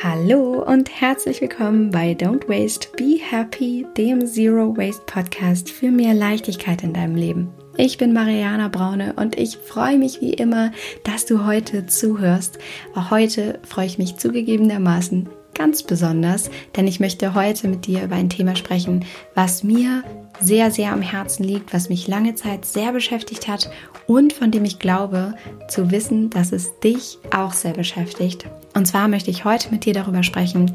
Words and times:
Hallo 0.00 0.62
und 0.64 1.00
herzlich 1.00 1.40
willkommen 1.40 1.90
bei 1.90 2.12
Don't 2.12 2.48
Waste, 2.48 2.88
Be 2.96 3.18
Happy, 3.20 3.84
dem 3.96 4.24
Zero 4.24 4.76
Waste 4.76 5.02
Podcast 5.06 5.72
für 5.72 5.90
mehr 5.90 6.14
Leichtigkeit 6.14 6.84
in 6.84 6.92
deinem 6.92 7.16
Leben. 7.16 7.52
Ich 7.76 7.98
bin 7.98 8.12
Mariana 8.12 8.68
Braune 8.68 9.14
und 9.16 9.36
ich 9.36 9.56
freue 9.56 9.98
mich 9.98 10.20
wie 10.20 10.34
immer, 10.34 10.70
dass 11.02 11.26
du 11.26 11.44
heute 11.44 11.86
zuhörst. 11.86 12.60
Auch 12.94 13.10
heute 13.10 13.58
freue 13.64 13.86
ich 13.86 13.98
mich 13.98 14.14
zugegebenermaßen 14.14 15.28
ganz 15.58 15.82
besonders, 15.82 16.50
denn 16.76 16.86
ich 16.86 17.00
möchte 17.00 17.34
heute 17.34 17.66
mit 17.68 17.86
dir 17.86 18.04
über 18.04 18.14
ein 18.14 18.30
Thema 18.30 18.54
sprechen, 18.54 19.04
was 19.34 19.64
mir 19.64 20.04
sehr, 20.40 20.70
sehr 20.70 20.92
am 20.92 21.02
Herzen 21.02 21.42
liegt, 21.42 21.74
was 21.74 21.88
mich 21.88 22.06
lange 22.06 22.36
Zeit 22.36 22.64
sehr 22.64 22.92
beschäftigt 22.92 23.48
hat 23.48 23.68
und 24.06 24.32
von 24.32 24.52
dem 24.52 24.64
ich 24.64 24.78
glaube 24.78 25.34
zu 25.68 25.90
wissen, 25.90 26.30
dass 26.30 26.52
es 26.52 26.78
dich 26.78 27.18
auch 27.34 27.52
sehr 27.52 27.72
beschäftigt. 27.72 28.46
Und 28.74 28.86
zwar 28.86 29.08
möchte 29.08 29.32
ich 29.32 29.44
heute 29.44 29.70
mit 29.70 29.84
dir 29.84 29.94
darüber 29.94 30.22
sprechen, 30.22 30.70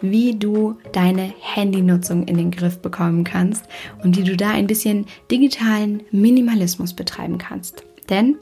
wie 0.00 0.36
du 0.36 0.76
deine 0.92 1.34
Handynutzung 1.40 2.28
in 2.28 2.36
den 2.36 2.52
Griff 2.52 2.78
bekommen 2.78 3.24
kannst 3.24 3.64
und 4.04 4.16
wie 4.16 4.22
du 4.22 4.36
da 4.36 4.50
ein 4.50 4.68
bisschen 4.68 5.06
digitalen 5.32 6.04
Minimalismus 6.12 6.94
betreiben 6.94 7.38
kannst. 7.38 7.82
Denn 8.08 8.36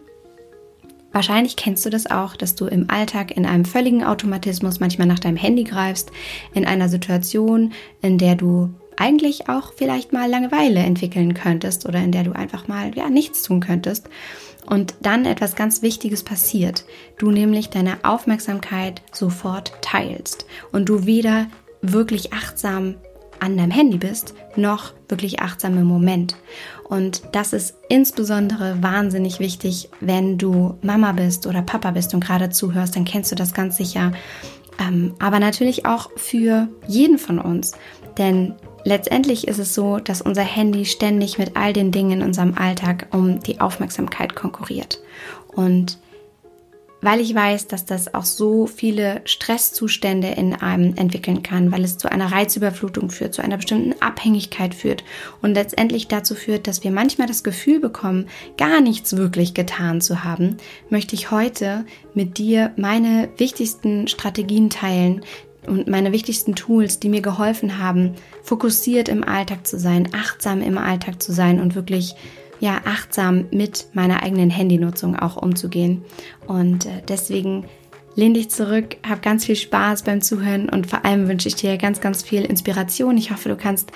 Wahrscheinlich 1.12 1.56
kennst 1.56 1.87
du 1.87 1.91
das 1.91 2.10
auch, 2.10 2.37
dass 2.37 2.55
du 2.55 2.66
im 2.66 2.91
Alltag 2.91 3.37
in 3.37 3.47
einem 3.47 3.64
völligen 3.64 4.05
Automatismus 4.05 4.80
manchmal 4.80 5.06
nach 5.06 5.19
deinem 5.19 5.37
Handy 5.37 5.64
greifst, 5.64 6.10
in 6.52 6.66
einer 6.66 6.88
Situation, 6.88 7.73
in 8.02 8.19
der 8.19 8.34
du 8.34 8.70
eigentlich 8.97 9.48
auch 9.48 9.73
vielleicht 9.74 10.12
mal 10.12 10.28
Langeweile 10.28 10.80
entwickeln 10.80 11.34
könntest 11.34 11.87
oder 11.87 11.98
in 12.00 12.12
der 12.12 12.24
du 12.24 12.33
einfach 12.33 12.69
mal 12.69 12.95
ja 12.97 13.09
nichts 13.11 13.42
tun 13.42 13.61
könntest 13.61 14.09
und 14.66 14.95
dann 15.00 15.24
etwas 15.24 15.55
ganz 15.55 15.83
Wichtiges 15.83 16.23
passiert. 16.23 16.84
Du 17.19 17.30
nämlich 17.30 17.70
deine 17.70 17.98
Aufmerksamkeit 18.02 19.02
sofort 19.12 19.73
teilst 19.80 20.47
und 20.73 20.88
du 20.88 21.06
weder 21.06 21.47
wirklich 21.83 22.33
achtsam 22.33 22.97
an 23.41 23.56
deinem 23.56 23.70
Handy 23.70 23.98
bist, 23.98 24.34
noch 24.56 24.92
wirklich 25.09 25.41
achtsam 25.41 25.77
im 25.79 25.87
Moment. 25.87 26.37
Und 26.84 27.23
das 27.33 27.53
ist 27.53 27.77
insbesondere 27.89 28.83
wahnsinnig 28.83 29.41
wichtig, 29.41 29.91
wenn 30.01 30.39
du 30.39 30.79
Mama 30.83 31.12
bist 31.12 31.47
oder 31.47 31.62
Papa 31.62 31.91
bist 31.91 32.14
und 32.14 32.25
gerade 32.25 32.51
zuhörst, 32.51 32.97
dann 32.97 33.05
kennst 33.05 33.33
du 33.33 33.37
das 33.37 33.55
ganz 33.55 33.77
sicher. 33.77 34.12
Ähm, 34.79 35.14
aber 35.19 35.41
natürlich 35.41 35.87
auch 35.87 36.11
für 36.17 36.69
jeden 36.87 37.19
von 37.19 37.39
uns. 37.39 37.73
Denn 38.19 38.55
Letztendlich 38.87 39.48
ist 39.48 39.59
es 39.59 39.75
so, 39.75 39.98
dass 39.98 40.23
unser 40.23 40.45
Handy 40.45 40.84
ständig 40.84 41.39
mit 41.39 41.57
all 41.57 41.73
den 41.73 41.91
Dingen 41.91 42.20
in 42.20 42.23
unserem 42.23 42.55
Alltag 42.55 43.09
um 43.11 43.41
die 43.41 43.61
Aufmerksamkeit 43.61 44.37
konkurriert. 44.37 45.01
Und 45.48 45.98
weil 47.00 47.20
ich 47.20 47.34
weiß, 47.34 47.66
dass 47.66 47.84
das 47.84 48.14
auch 48.14 48.25
so 48.25 48.66
viele 48.66 49.20
Stresszustände 49.25 50.28
in 50.28 50.55
einem 50.55 50.94
entwickeln 50.97 51.42
kann, 51.42 51.72
weil 51.72 51.84
es 51.84 51.98
zu 51.98 52.11
einer 52.11 52.33
Reizüberflutung 52.33 53.11
führt, 53.11 53.34
zu 53.34 53.42
einer 53.42 53.56
bestimmten 53.56 54.00
Abhängigkeit 54.00 54.75
führt 54.75 55.05
und 55.42 55.55
letztendlich 55.55 56.08
dazu 56.08 56.34
führt, 56.34 56.67
dass 56.67 56.84
wir 56.84 56.91
manchmal 56.91 57.28
das 57.28 57.44
Gefühl 57.44 57.80
bekommen, 57.80 58.28
gar 58.56 58.80
nichts 58.80 59.17
wirklich 59.17 59.55
getan 59.55 60.00
zu 60.00 60.24
haben, 60.24 60.56
möchte 60.91 61.14
ich 61.14 61.30
heute 61.30 61.84
mit 62.14 62.39
dir 62.39 62.72
meine 62.77 63.28
wichtigsten 63.36 64.08
Strategien 64.08 64.70
teilen, 64.70 65.22
und 65.67 65.89
meine 65.89 66.12
wichtigsten 66.12 66.55
Tools, 66.55 67.00
die 67.00 67.08
mir 67.08 67.20
geholfen 67.20 67.78
haben, 67.78 68.14
fokussiert 68.42 69.08
im 69.08 69.24
Alltag 69.24 69.67
zu 69.67 69.78
sein, 69.78 70.08
achtsam 70.12 70.62
im 70.62 70.78
Alltag 70.78 71.22
zu 71.22 71.33
sein 71.33 71.61
und 71.61 71.74
wirklich 71.74 72.14
ja 72.60 72.80
achtsam 72.84 73.46
mit 73.50 73.86
meiner 73.92 74.22
eigenen 74.22 74.50
Handynutzung 74.50 75.16
auch 75.16 75.36
umzugehen. 75.36 76.02
Und 76.46 76.86
äh, 76.86 77.02
deswegen 77.08 77.66
lehn 78.16 78.34
dich 78.34 78.50
zurück, 78.50 78.96
hab 79.06 79.22
ganz 79.22 79.44
viel 79.44 79.56
Spaß 79.56 80.02
beim 80.02 80.22
Zuhören 80.22 80.68
und 80.68 80.86
vor 80.86 81.04
allem 81.04 81.28
wünsche 81.28 81.48
ich 81.48 81.54
dir 81.54 81.77
ganz, 81.77 82.00
ganz 82.00 82.22
viel 82.22 82.44
Inspiration. 82.44 83.18
Ich 83.18 83.30
hoffe, 83.30 83.50
du 83.50 83.56
kannst 83.56 83.92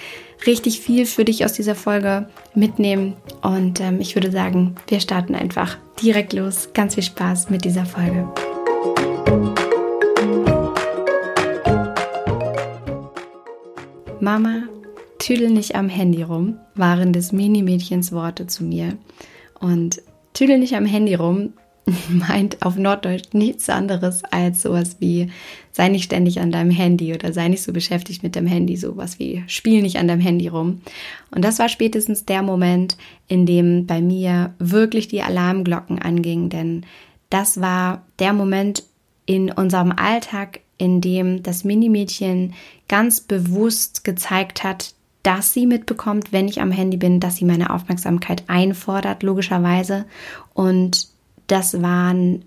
richtig 0.47 0.81
viel 0.81 1.07
für 1.07 1.25
dich 1.25 1.45
aus 1.45 1.55
dieser 1.55 1.75
Folge 1.75 2.29
mitnehmen. 2.55 3.15
Und 3.41 3.81
ähm, 3.81 4.01
ich 4.01 4.15
würde 4.15 4.31
sagen, 4.31 4.75
wir 4.89 5.01
starten 5.01 5.35
einfach 5.35 5.79
direkt 6.03 6.33
los. 6.35 6.69
Ganz 6.75 6.95
viel 6.95 7.03
Spaß 7.03 7.51
mit 7.51 7.65
dieser 7.65 7.87
Folge. 7.87 8.29
Mama, 14.21 14.65
tüdel 15.21 15.51
nicht 15.51 15.77
am 15.77 15.89
Handy 15.89 16.23
rum, 16.23 16.57
waren 16.75 17.13
des 17.13 17.31
Mini-Mädchens 17.31 18.11
Worte 18.11 18.49
zu 18.49 18.65
mir. 18.65 18.97
Und 19.61 20.03
tüdel 20.35 20.59
nicht 20.59 20.75
am 20.75 20.87
Handy 20.87 21.15
rum 21.15 21.53
meint 22.09 22.63
auf 22.63 22.77
Norddeutsch 22.77 23.33
nichts 23.33 23.69
anderes 23.69 24.23
als 24.25 24.63
sowas 24.63 24.97
wie 25.01 25.31
sei 25.73 25.89
nicht 25.89 26.05
ständig 26.05 26.41
an 26.41 26.51
deinem 26.51 26.71
Handy 26.71 27.15
oder 27.15 27.33
sei 27.33 27.49
nicht 27.49 27.63
so 27.63 27.73
beschäftigt 27.73 28.23
mit 28.23 28.35
dem 28.35 28.47
Handy, 28.47 28.77
sowas 28.77 29.19
wie 29.19 29.45
spiel 29.47 29.83
nicht 29.83 29.99
an 29.99 30.09
deinem 30.09 30.21
Handy 30.21 30.49
rum. 30.49 30.81
Und 31.31 31.45
das 31.45 31.59
war 31.59 31.69
spätestens 31.69 32.25
der 32.25 32.43
Moment, 32.43 32.97
in 33.29 33.47
dem 33.47 33.87
bei 33.87 34.01
mir 34.01 34.55
wirklich 34.59 35.09
die 35.09 35.23
Alarmglocken 35.23 36.01
angingen, 36.01 36.51
denn 36.51 36.87
das 37.29 37.61
war 37.61 38.05
der 38.19 38.33
Moment 38.33 38.85
in 39.27 39.51
unserem 39.53 39.93
Alltag, 39.93 40.61
in 40.77 41.01
dem 41.01 41.43
das 41.43 41.63
Minimädchen 41.63 42.55
ganz 42.89 43.21
bewusst 43.21 44.03
gezeigt 44.03 44.65
hat, 44.65 44.95
dass 45.23 45.53
sie 45.53 45.67
mitbekommt, 45.67 46.33
wenn 46.33 46.49
ich 46.49 46.61
am 46.61 46.71
Handy 46.71 46.97
bin, 46.97 47.21
dass 47.21 47.37
sie 47.37 47.45
meine 47.45 47.71
Aufmerksamkeit 47.71 48.45
einfordert, 48.47 49.23
logischerweise. 49.23 50.07
Und 50.55 51.09
das 51.47 51.83
waren 51.83 52.45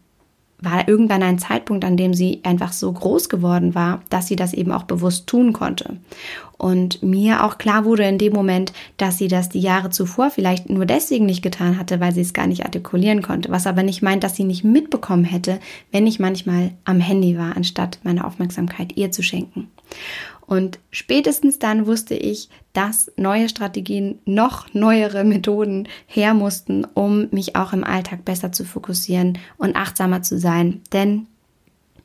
war 0.63 0.87
irgendwann 0.87 1.23
ein 1.23 1.39
Zeitpunkt, 1.39 1.83
an 1.83 1.97
dem 1.97 2.13
sie 2.13 2.39
einfach 2.43 2.71
so 2.71 2.91
groß 2.91 3.27
geworden 3.27 3.75
war, 3.75 4.01
dass 4.09 4.27
sie 4.27 4.37
das 4.37 4.53
eben 4.53 4.71
auch 4.71 4.83
bewusst 4.83 5.27
tun 5.27 5.51
konnte. 5.51 5.97
Und 6.57 7.03
mir 7.03 7.43
auch 7.43 7.57
klar 7.57 7.83
wurde 7.83 8.03
in 8.03 8.17
dem 8.17 8.31
Moment, 8.31 8.71
dass 8.95 9.17
sie 9.17 9.27
das 9.27 9.49
die 9.49 9.59
Jahre 9.59 9.89
zuvor 9.89 10.29
vielleicht 10.29 10.69
nur 10.69 10.85
deswegen 10.85 11.25
nicht 11.25 11.41
getan 11.41 11.77
hatte, 11.77 11.99
weil 11.99 12.13
sie 12.13 12.21
es 12.21 12.33
gar 12.33 12.47
nicht 12.47 12.63
artikulieren 12.63 13.21
konnte. 13.21 13.51
Was 13.51 13.67
aber 13.67 13.83
nicht 13.83 14.01
meint, 14.01 14.23
dass 14.23 14.37
sie 14.37 14.45
nicht 14.45 14.63
mitbekommen 14.63 15.25
hätte, 15.25 15.59
wenn 15.91 16.07
ich 16.07 16.19
manchmal 16.19 16.71
am 16.85 17.01
Handy 17.01 17.37
war, 17.37 17.57
anstatt 17.57 17.99
meine 18.03 18.25
Aufmerksamkeit 18.25 18.95
ihr 18.95 19.11
zu 19.11 19.21
schenken. 19.21 19.67
Und 20.45 20.79
spätestens 20.91 21.59
dann 21.59 21.87
wusste 21.87 22.15
ich, 22.15 22.49
dass 22.73 23.11
neue 23.15 23.49
Strategien, 23.49 24.19
noch 24.25 24.73
neuere 24.73 25.23
Methoden 25.23 25.87
her 26.05 26.33
mussten, 26.33 26.85
um 26.93 27.27
mich 27.31 27.55
auch 27.55 27.73
im 27.73 27.83
Alltag 27.83 28.25
besser 28.25 28.51
zu 28.51 28.65
fokussieren 28.65 29.37
und 29.57 29.75
achtsamer 29.75 30.21
zu 30.21 30.37
sein. 30.37 30.81
Denn 30.91 31.27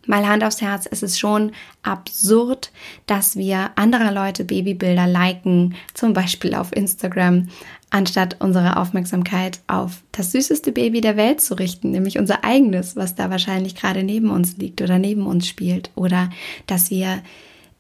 mal 0.06 0.26
Hand 0.26 0.44
aufs 0.44 0.60
Herz, 0.60 0.88
es 0.90 1.02
ist 1.02 1.18
schon 1.18 1.52
absurd, 1.82 2.70
dass 3.06 3.36
wir 3.36 3.70
anderer 3.76 4.12
Leute 4.12 4.44
Babybilder 4.44 5.06
liken, 5.06 5.74
zum 5.94 6.12
Beispiel 6.12 6.54
auf 6.54 6.74
Instagram, 6.74 7.48
anstatt 7.90 8.36
unsere 8.40 8.76
Aufmerksamkeit 8.76 9.60
auf 9.66 10.02
das 10.12 10.32
süßeste 10.32 10.72
Baby 10.72 11.00
der 11.00 11.16
Welt 11.16 11.40
zu 11.40 11.54
richten, 11.54 11.90
nämlich 11.90 12.18
unser 12.18 12.44
eigenes, 12.44 12.96
was 12.96 13.14
da 13.14 13.30
wahrscheinlich 13.30 13.74
gerade 13.74 14.02
neben 14.02 14.30
uns 14.30 14.56
liegt 14.58 14.80
oder 14.80 14.98
neben 14.98 15.26
uns 15.26 15.46
spielt. 15.48 15.90
Oder 15.94 16.30
dass 16.66 16.90
wir 16.90 17.22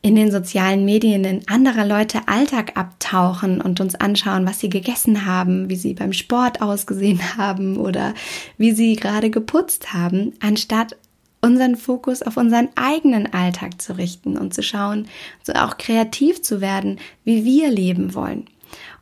in 0.00 0.14
den 0.14 0.30
sozialen 0.30 0.84
Medien 0.84 1.24
in 1.24 1.48
anderer 1.48 1.84
Leute 1.84 2.28
Alltag 2.28 2.76
abtauchen 2.76 3.60
und 3.60 3.80
uns 3.80 3.94
anschauen, 3.96 4.46
was 4.46 4.60
sie 4.60 4.68
gegessen 4.68 5.26
haben, 5.26 5.68
wie 5.68 5.76
sie 5.76 5.94
beim 5.94 6.12
Sport 6.12 6.62
ausgesehen 6.62 7.20
haben 7.36 7.76
oder 7.76 8.14
wie 8.56 8.72
sie 8.72 8.96
gerade 8.96 9.30
geputzt 9.30 9.92
haben, 9.92 10.32
anstatt 10.40 10.96
unseren 11.40 11.76
Fokus 11.76 12.22
auf 12.22 12.36
unseren 12.36 12.68
eigenen 12.74 13.32
Alltag 13.32 13.80
zu 13.80 13.96
richten 13.96 14.36
und 14.36 14.54
zu 14.54 14.62
schauen, 14.62 15.06
so 15.42 15.52
auch 15.52 15.78
kreativ 15.78 16.42
zu 16.42 16.60
werden, 16.60 16.98
wie 17.24 17.44
wir 17.44 17.70
leben 17.70 18.14
wollen. 18.14 18.46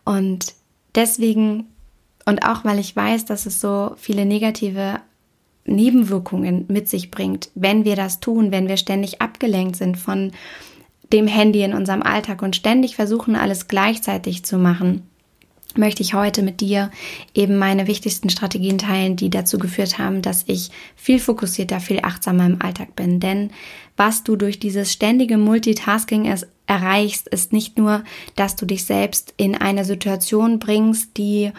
Und 0.05 0.55
deswegen 0.95 1.67
und 2.27 2.45
auch 2.45 2.65
weil 2.65 2.79
ich 2.79 2.95
weiß, 2.95 3.25
dass 3.25 3.47
es 3.47 3.61
so 3.61 3.95
viele 3.97 4.27
negative 4.27 5.01
Nebenwirkungen 5.65 6.67
mit 6.69 6.89
sich 6.89 7.11
bringt, 7.11 7.51
wenn 7.55 7.85
wir 7.85 7.97
das 7.97 8.21
tun, 8.21 8.51
wenn 8.51 8.69
wir 8.69 8.77
ständig 8.77 9.23
abgelenkt 9.23 9.77
sind 9.77 9.97
von 9.97 10.33
dem 11.13 11.27
Handy 11.27 11.63
in 11.63 11.75
unserem 11.75 12.03
Alltag 12.03 12.43
und 12.43 12.57
ständig 12.57 12.97
versuchen, 12.97 13.37
alles 13.37 13.69
gleichzeitig 13.69 14.45
zu 14.45 14.59
machen, 14.59 15.03
möchte 15.79 16.03
ich 16.03 16.15
heute 16.15 16.43
mit 16.43 16.61
dir 16.61 16.91
eben 17.35 17.59
meine 17.59 17.87
wichtigsten 17.87 18.31
Strategien 18.31 18.79
teilen, 18.79 19.17
die 19.17 19.31
dazu 19.31 19.59
geführt 19.59 19.99
haben, 19.99 20.23
dass 20.23 20.45
ich 20.47 20.71
viel 20.95 21.19
fokussierter, 21.19 21.81
viel 21.81 22.01
achtsamer 22.03 22.47
im 22.47 22.63
Alltag 22.63 22.97
bin. 22.97 23.21
Denn 23.21 23.51
was 23.97 24.25
du 24.25 24.37
durch 24.37 24.59
dieses 24.59 24.93
ständige 24.93 25.39
Multitasking 25.39 26.33
erreichst, 26.67 27.29
ist 27.29 27.53
nicht 27.53 27.79
nur, 27.79 28.05
dass 28.35 28.57
du 28.57 28.67
dich 28.67 28.85
selbst 28.85 29.35
in 29.37 29.55
eine 29.55 29.85
Situation 29.85 30.59
bringst, 30.59 31.17
die 31.17 31.53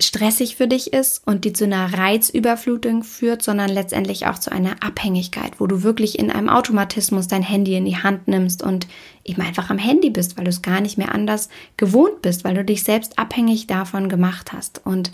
stressig 0.00 0.56
für 0.56 0.68
dich 0.68 0.92
ist 0.92 1.26
und 1.26 1.44
die 1.44 1.54
zu 1.54 1.64
einer 1.64 1.92
Reizüberflutung 1.96 3.02
führt, 3.02 3.42
sondern 3.42 3.70
letztendlich 3.70 4.26
auch 4.26 4.38
zu 4.38 4.52
einer 4.52 4.82
Abhängigkeit, 4.82 5.58
wo 5.58 5.66
du 5.66 5.82
wirklich 5.82 6.18
in 6.18 6.30
einem 6.30 6.50
Automatismus 6.50 7.28
dein 7.28 7.42
Handy 7.42 7.76
in 7.76 7.86
die 7.86 7.96
Hand 7.96 8.28
nimmst 8.28 8.62
und 8.62 8.86
eben 9.24 9.40
einfach 9.40 9.70
am 9.70 9.78
Handy 9.78 10.10
bist, 10.10 10.36
weil 10.36 10.44
du 10.44 10.50
es 10.50 10.60
gar 10.60 10.80
nicht 10.80 10.98
mehr 10.98 11.14
anders 11.14 11.48
gewohnt 11.78 12.20
bist, 12.20 12.44
weil 12.44 12.54
du 12.54 12.64
dich 12.64 12.82
selbst 12.82 13.18
abhängig 13.18 13.66
davon 13.66 14.10
gemacht 14.10 14.52
hast. 14.52 14.84
Und 14.84 15.10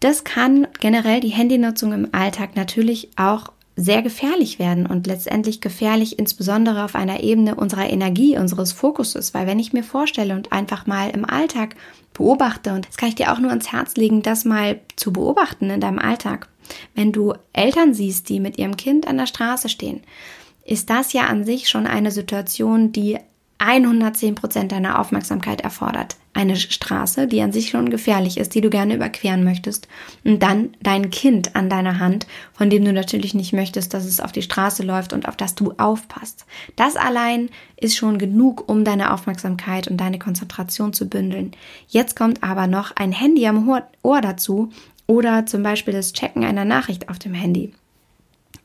das 0.00 0.24
kann 0.24 0.66
generell 0.80 1.20
die 1.20 1.28
Handynutzung 1.28 1.92
im 1.92 2.08
Alltag 2.12 2.56
natürlich 2.56 3.10
auch 3.16 3.52
sehr 3.78 4.00
gefährlich 4.00 4.58
werden 4.58 4.86
und 4.86 5.06
letztendlich 5.06 5.60
gefährlich 5.60 6.18
insbesondere 6.18 6.82
auf 6.82 6.94
einer 6.94 7.20
Ebene 7.20 7.54
unserer 7.54 7.88
Energie, 7.90 8.38
unseres 8.38 8.72
Fokuses, 8.72 9.34
weil 9.34 9.46
wenn 9.46 9.58
ich 9.58 9.74
mir 9.74 9.84
vorstelle 9.84 10.34
und 10.34 10.50
einfach 10.50 10.86
mal 10.86 11.10
im 11.10 11.26
Alltag 11.26 11.76
beobachte, 12.14 12.72
und 12.72 12.88
das 12.88 12.96
kann 12.96 13.10
ich 13.10 13.16
dir 13.16 13.32
auch 13.32 13.38
nur 13.38 13.50
ans 13.50 13.70
Herz 13.72 13.96
legen, 13.96 14.22
das 14.22 14.46
mal 14.46 14.80
zu 14.96 15.12
beobachten 15.12 15.68
in 15.68 15.82
deinem 15.82 15.98
Alltag, 15.98 16.48
wenn 16.94 17.12
du 17.12 17.34
Eltern 17.52 17.92
siehst, 17.92 18.30
die 18.30 18.40
mit 18.40 18.58
ihrem 18.58 18.78
Kind 18.78 19.06
an 19.06 19.18
der 19.18 19.26
Straße 19.26 19.68
stehen, 19.68 20.00
ist 20.64 20.88
das 20.88 21.12
ja 21.12 21.26
an 21.26 21.44
sich 21.44 21.68
schon 21.68 21.86
eine 21.86 22.10
Situation, 22.10 22.92
die 22.92 23.18
110 23.58 24.34
Prozent 24.34 24.72
deiner 24.72 24.98
Aufmerksamkeit 24.98 25.62
erfordert. 25.62 26.16
Eine 26.34 26.56
Straße, 26.56 27.26
die 27.26 27.40
an 27.40 27.52
sich 27.52 27.70
schon 27.70 27.88
gefährlich 27.88 28.36
ist, 28.36 28.54
die 28.54 28.60
du 28.60 28.68
gerne 28.68 28.94
überqueren 28.94 29.44
möchtest. 29.44 29.88
Und 30.24 30.42
dann 30.42 30.74
dein 30.82 31.10
Kind 31.10 31.56
an 31.56 31.70
deiner 31.70 31.98
Hand, 31.98 32.26
von 32.52 32.68
dem 32.68 32.84
du 32.84 32.92
natürlich 32.92 33.32
nicht 33.32 33.54
möchtest, 33.54 33.94
dass 33.94 34.04
es 34.04 34.20
auf 34.20 34.32
die 34.32 34.42
Straße 34.42 34.82
läuft 34.82 35.14
und 35.14 35.26
auf 35.26 35.36
das 35.36 35.54
du 35.54 35.72
aufpasst. 35.78 36.44
Das 36.76 36.96
allein 36.96 37.48
ist 37.78 37.96
schon 37.96 38.18
genug, 38.18 38.68
um 38.68 38.84
deine 38.84 39.14
Aufmerksamkeit 39.14 39.88
und 39.88 39.96
deine 39.96 40.18
Konzentration 40.18 40.92
zu 40.92 41.08
bündeln. 41.08 41.52
Jetzt 41.88 42.16
kommt 42.16 42.42
aber 42.42 42.66
noch 42.66 42.94
ein 42.96 43.12
Handy 43.12 43.46
am 43.46 43.66
Ohr 44.02 44.20
dazu 44.20 44.70
oder 45.06 45.46
zum 45.46 45.62
Beispiel 45.62 45.94
das 45.94 46.12
Checken 46.12 46.44
einer 46.44 46.66
Nachricht 46.66 47.08
auf 47.08 47.18
dem 47.18 47.32
Handy. 47.32 47.72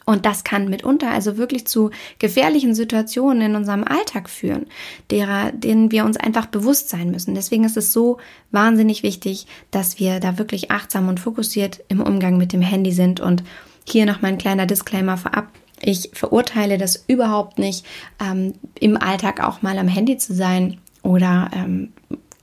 Und 0.06 0.26
das 0.26 0.44
kann 0.44 0.70
mitunter 0.70 1.12
also 1.12 1.38
wirklich 1.38 1.68
zu 1.68 1.92
gefährlichen 2.20 2.74
Situationen 2.74 3.42
in 3.42 3.56
unserem 3.56 3.84
Alltag 3.84 4.30
führen, 4.30 4.66
derer, 5.10 5.52
denen 5.52 5.92
wir 5.92 6.06
uns 6.06 6.18
einfach 6.18 6.48
bewusst 6.48 6.90
sein 6.90 7.12
müssen. 7.12 7.36
Deswegen 7.36 7.64
ist 7.64 7.78
es 7.78 7.94
so 7.94 8.18
wahnsinnig 8.52 9.04
wichtig, 9.04 9.48
dass 9.70 10.00
wir 10.00 10.20
da 10.20 10.38
wirklich 10.38 10.72
achtsam 10.72 11.08
und 11.08 11.20
fokussiert 11.20 11.84
im 11.88 12.02
Umgang 12.02 12.38
mit 12.38 12.54
dem 12.54 12.62
Handy 12.62 12.92
sind. 12.92 13.20
Und 13.20 13.44
hier 13.88 14.06
noch 14.06 14.22
mal 14.22 14.30
ein 14.30 14.38
kleiner 14.38 14.66
Disclaimer 14.66 15.18
vorab. 15.18 15.50
Ich 15.82 16.12
verurteile 16.14 16.78
das 16.78 17.04
überhaupt 17.08 17.58
nicht, 17.58 17.86
ähm, 18.20 18.54
im 18.80 18.98
Alltag 18.98 19.44
auch 19.44 19.62
mal 19.62 19.78
am 19.78 19.88
Handy 19.88 20.18
zu 20.18 20.34
sein 20.34 20.80
oder 21.04 21.50
ähm, 21.54 21.92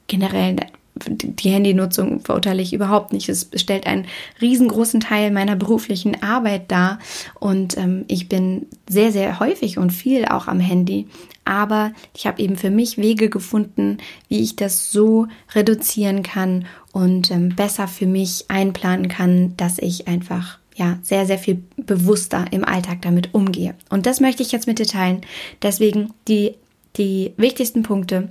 generell 0.08 0.56
die 1.06 1.50
Handynutzung 1.50 2.20
verurteile 2.20 2.62
ich 2.62 2.72
überhaupt 2.72 3.12
nicht. 3.12 3.28
Es 3.28 3.50
stellt 3.54 3.86
einen 3.86 4.06
riesengroßen 4.40 5.00
Teil 5.00 5.30
meiner 5.30 5.56
beruflichen 5.56 6.22
Arbeit 6.22 6.70
dar 6.70 6.98
und 7.38 7.76
ähm, 7.76 8.04
ich 8.08 8.28
bin 8.28 8.66
sehr, 8.88 9.12
sehr 9.12 9.40
häufig 9.40 9.78
und 9.78 9.90
viel 9.90 10.26
auch 10.26 10.48
am 10.48 10.60
Handy. 10.60 11.08
Aber 11.44 11.92
ich 12.14 12.26
habe 12.26 12.42
eben 12.42 12.56
für 12.56 12.70
mich 12.70 12.98
Wege 12.98 13.30
gefunden, 13.30 13.98
wie 14.28 14.40
ich 14.40 14.56
das 14.56 14.90
so 14.90 15.28
reduzieren 15.54 16.22
kann 16.22 16.66
und 16.92 17.30
ähm, 17.30 17.54
besser 17.56 17.88
für 17.88 18.06
mich 18.06 18.44
einplanen 18.48 19.08
kann, 19.08 19.56
dass 19.56 19.78
ich 19.78 20.08
einfach 20.08 20.58
ja, 20.78 20.98
sehr, 21.02 21.26
sehr 21.26 21.38
viel 21.38 21.62
bewusster 21.76 22.44
im 22.52 22.64
Alltag 22.64 23.02
damit 23.02 23.34
umgehe. 23.34 23.74
Und 23.90 24.06
das 24.06 24.20
möchte 24.20 24.42
ich 24.42 24.52
jetzt 24.52 24.66
mit 24.66 24.78
dir 24.78 24.86
teilen. 24.86 25.22
Deswegen 25.60 26.12
die, 26.28 26.54
die 26.96 27.32
wichtigsten 27.36 27.82
Punkte, 27.82 28.30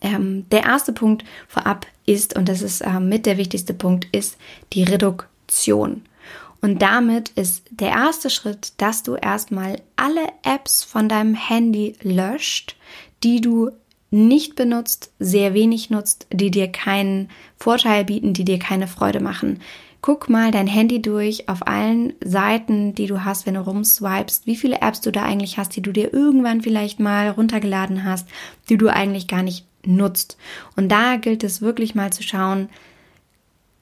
ähm, 0.00 0.46
der 0.50 0.64
erste 0.64 0.92
Punkt 0.92 1.24
vorab 1.48 1.86
ist, 2.06 2.36
und 2.36 2.48
das 2.48 2.62
ist 2.62 2.82
ähm, 2.84 3.08
mit 3.08 3.26
der 3.26 3.36
wichtigste 3.36 3.74
Punkt, 3.74 4.06
ist 4.12 4.36
die 4.72 4.84
Reduktion. 4.84 6.02
Und 6.62 6.82
damit 6.82 7.30
ist 7.30 7.64
der 7.70 7.90
erste 7.90 8.28
Schritt, 8.28 8.74
dass 8.76 9.02
du 9.02 9.14
erstmal 9.14 9.80
alle 9.96 10.26
Apps 10.42 10.84
von 10.84 11.08
deinem 11.08 11.34
Handy 11.34 11.96
löscht, 12.02 12.76
die 13.22 13.40
du 13.40 13.70
nicht 14.10 14.56
benutzt, 14.56 15.12
sehr 15.18 15.54
wenig 15.54 15.90
nutzt, 15.90 16.26
die 16.32 16.50
dir 16.50 16.68
keinen 16.68 17.28
Vorteil 17.56 18.04
bieten, 18.04 18.34
die 18.34 18.44
dir 18.44 18.58
keine 18.58 18.88
Freude 18.88 19.20
machen. 19.20 19.60
Guck 20.02 20.30
mal 20.30 20.50
dein 20.50 20.66
Handy 20.66 21.00
durch 21.02 21.48
auf 21.48 21.66
allen 21.66 22.14
Seiten, 22.24 22.94
die 22.94 23.06
du 23.06 23.24
hast, 23.24 23.46
wenn 23.46 23.54
du 23.54 23.60
rumswipest, 23.60 24.46
wie 24.46 24.56
viele 24.56 24.80
Apps 24.80 25.02
du 25.02 25.12
da 25.12 25.22
eigentlich 25.22 25.58
hast, 25.58 25.76
die 25.76 25.82
du 25.82 25.92
dir 25.92 26.12
irgendwann 26.12 26.62
vielleicht 26.62 27.00
mal 27.00 27.28
runtergeladen 27.28 28.04
hast, 28.04 28.26
die 28.68 28.78
du 28.78 28.88
eigentlich 28.88 29.28
gar 29.28 29.42
nicht 29.42 29.66
nutzt. 29.84 30.36
Und 30.76 30.88
da 30.88 31.16
gilt 31.16 31.44
es 31.44 31.60
wirklich 31.60 31.94
mal 31.94 32.12
zu 32.12 32.22
schauen, 32.22 32.68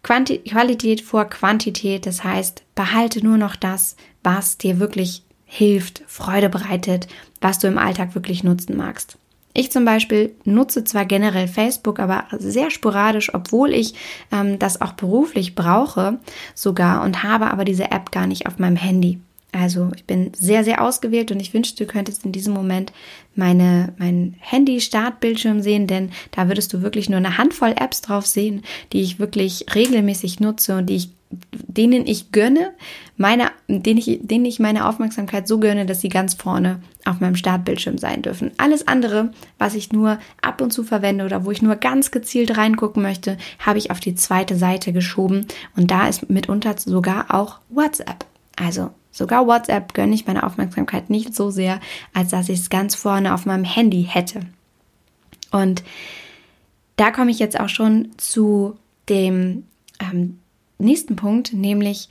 Quanti 0.03 0.39
Qualität 0.39 1.01
vor 1.01 1.25
Quantität. 1.25 2.07
Das 2.07 2.25
heißt, 2.25 2.63
behalte 2.75 3.25
nur 3.25 3.37
noch 3.37 3.57
das, 3.57 3.97
was 4.23 4.59
dir 4.59 4.79
wirklich 4.79 5.23
hilft, 5.45 6.03
Freude 6.07 6.49
bereitet, 6.49 7.09
was 7.41 7.59
du 7.59 7.67
im 7.67 7.79
Alltag 7.79 8.15
wirklich 8.15 8.45
nutzen 8.45 8.77
magst. 8.77 9.19
Ich 9.55 9.73
zum 9.73 9.85
Beispiel 9.85 10.35
nutze 10.45 10.85
zwar 10.85 11.05
generell 11.05 11.49
Facebook, 11.49 11.99
aber 11.99 12.25
sehr 12.39 12.71
sporadisch, 12.71 13.35
obwohl 13.35 13.73
ich 13.73 13.95
ähm, 14.31 14.59
das 14.59 14.81
auch 14.81 14.93
beruflich 14.93 15.55
brauche 15.55 16.19
sogar 16.55 17.03
und 17.03 17.23
habe 17.23 17.51
aber 17.51 17.65
diese 17.65 17.91
App 17.91 18.13
gar 18.13 18.27
nicht 18.27 18.47
auf 18.47 18.59
meinem 18.59 18.77
Handy. 18.77 19.21
Also 19.61 19.91
ich 19.97 20.05
bin 20.05 20.33
sehr, 20.35 20.63
sehr 20.63 20.83
ausgewählt 20.83 21.33
und 21.33 21.41
ich 21.41 21.53
wünschte, 21.53 21.85
du 21.85 21.91
könntest 21.91 22.25
in 22.25 22.33
diesem 22.33 22.55
Moment 22.55 22.93
meine, 23.35 23.93
mein 23.99 24.37
Handy-Startbildschirm 24.39 25.63
sehen, 25.63 25.87
denn 25.87 26.11
da 26.31 26.49
würdest 26.49 26.73
du 26.73 26.83
wirklich 26.83 27.09
nur 27.09 27.17
eine 27.17 27.39
Handvoll 27.39 27.75
Apps 27.77 28.01
drauf 28.01 28.27
sehen, 28.27 28.63
die 28.93 29.03
ich 29.03 29.19
wirklich 29.19 29.67
regelmäßig 29.75 30.39
nutze 30.39 30.77
und 30.77 30.87
die 30.87 30.97
ich, 30.97 31.11
denen 31.31 32.07
ich 32.07 32.31
gönne, 32.31 32.73
meine, 33.17 33.51
denen 33.67 33.99
ich, 33.99 34.21
denen 34.23 34.45
ich 34.45 34.61
meine 34.61 34.89
Aufmerksamkeit 34.89 35.49
so 35.49 35.59
gönne, 35.59 35.87
dass 35.87 36.01
sie 36.01 36.09
ganz 36.09 36.35
vorne 36.35 36.81
auf 37.05 37.21
meinem 37.21 37.37
Startbildschirm 37.37 37.99
sein 37.99 38.23
dürfen. 38.23 38.53
Alles 38.59 38.87
andere, 38.87 39.33
was 39.59 39.75
ich 39.75 39.93
nur 39.93 40.19
ab 40.41 40.61
und 40.61 40.73
zu 40.73 40.85
verwende 40.85 41.25
oder 41.25 41.45
wo 41.45 41.51
ich 41.51 41.63
nur 41.63 41.77
ganz 41.77 42.13
gezielt 42.13 42.57
reingucken 42.57 43.03
möchte, 43.03 43.37
habe 43.59 43.79
ich 43.79 43.91
auf 43.91 43.99
die 43.99 44.15
zweite 44.15 44.57
Seite 44.57 44.93
geschoben 44.93 45.47
und 45.77 45.91
da 45.91 46.09
ist 46.09 46.31
mitunter 46.31 46.77
sogar 46.79 47.35
auch 47.35 47.59
WhatsApp. 47.69 48.25
Also 48.59 48.91
Sogar 49.19 49.49
WhatsApp 49.49 49.95
gönne 49.95 50.15
ich 50.15 50.27
meine 50.27 50.45
Aufmerksamkeit 50.45 51.11
nicht 51.11 51.35
so 51.35 51.51
sehr, 51.51 51.81
als 52.15 52.31
dass 52.31 52.49
ich 52.49 52.61
es 52.61 52.71
ganz 52.71 52.95
vorne 52.95 53.35
auf 53.35 53.47
meinem 53.47 53.65
Handy 53.65 54.05
hätte. 54.09 54.43
Und 55.51 55.83
da 56.95 57.11
komme 57.11 57.33
ich 57.33 57.41
jetzt 57.41 57.59
auch 57.59 57.69
schon 57.69 58.11
zu 58.17 58.77
dem 59.09 59.65
ähm, 59.99 60.39
nächsten 60.79 61.17
Punkt, 61.17 61.53
nämlich 61.53 62.11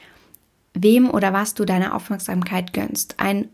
wem 0.74 1.10
oder 1.10 1.32
was 1.32 1.54
du 1.54 1.64
deine 1.64 1.94
Aufmerksamkeit 1.94 2.74
gönnst. 2.74 3.16
Ein 3.20 3.48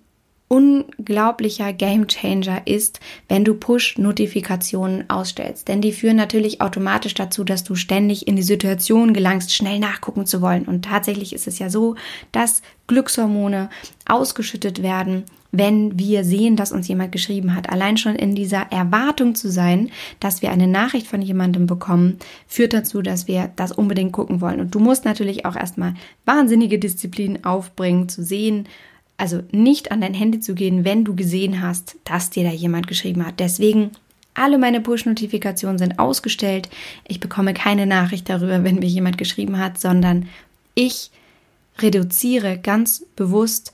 unglaublicher 0.53 1.73
Gamechanger 1.73 2.61
ist, 2.65 2.99
wenn 3.27 3.43
du 3.43 3.55
Push-Notifikationen 3.55 5.09
ausstellst. 5.09 5.67
Denn 5.67 5.81
die 5.81 5.91
führen 5.91 6.15
natürlich 6.15 6.61
automatisch 6.61 7.15
dazu, 7.15 7.43
dass 7.43 7.63
du 7.63 7.73
ständig 7.73 8.27
in 8.27 8.35
die 8.35 8.43
Situation 8.43 9.15
gelangst, 9.15 9.51
schnell 9.51 9.79
nachgucken 9.79 10.27
zu 10.27 10.41
wollen. 10.41 10.65
Und 10.65 10.85
tatsächlich 10.85 11.33
ist 11.33 11.47
es 11.47 11.57
ja 11.57 11.71
so, 11.71 11.95
dass 12.31 12.61
Glückshormone 12.85 13.71
ausgeschüttet 14.07 14.83
werden, 14.83 15.23
wenn 15.51 15.97
wir 15.97 16.23
sehen, 16.23 16.55
dass 16.55 16.71
uns 16.71 16.87
jemand 16.87 17.11
geschrieben 17.11 17.55
hat. 17.55 17.71
Allein 17.71 17.97
schon 17.97 18.15
in 18.15 18.35
dieser 18.35 18.71
Erwartung 18.71 19.33
zu 19.33 19.49
sein, 19.49 19.89
dass 20.19 20.43
wir 20.43 20.51
eine 20.51 20.67
Nachricht 20.67 21.07
von 21.07 21.23
jemandem 21.23 21.65
bekommen, 21.65 22.19
führt 22.45 22.73
dazu, 22.73 23.01
dass 23.01 23.27
wir 23.27 23.49
das 23.55 23.71
unbedingt 23.71 24.13
gucken 24.13 24.39
wollen. 24.39 24.59
Und 24.59 24.75
du 24.75 24.79
musst 24.79 25.03
natürlich 25.03 25.47
auch 25.47 25.55
erstmal 25.55 25.95
wahnsinnige 26.25 26.77
Disziplin 26.77 27.43
aufbringen, 27.43 28.07
zu 28.07 28.23
sehen, 28.23 28.67
also 29.23 29.41
nicht 29.53 29.93
an 29.93 30.01
dein 30.01 30.13
Handy 30.13 30.41
zu 30.41 30.53
gehen, 30.53 30.83
wenn 30.83 31.05
du 31.05 31.15
gesehen 31.15 31.61
hast, 31.61 31.95
dass 32.03 32.29
dir 32.29 32.43
da 32.43 32.49
jemand 32.49 32.87
geschrieben 32.87 33.25
hat. 33.25 33.39
Deswegen 33.39 33.91
alle 34.33 34.57
meine 34.57 34.81
Push-Notifikationen 34.81 35.77
sind 35.77 35.97
ausgestellt. 35.97 36.67
Ich 37.07 37.21
bekomme 37.21 37.53
keine 37.53 37.85
Nachricht 37.85 38.27
darüber, 38.27 38.65
wenn 38.65 38.79
mir 38.79 38.89
jemand 38.89 39.17
geschrieben 39.17 39.59
hat, 39.59 39.79
sondern 39.79 40.27
ich 40.75 41.09
reduziere 41.79 42.57
ganz 42.57 43.05
bewusst 43.15 43.71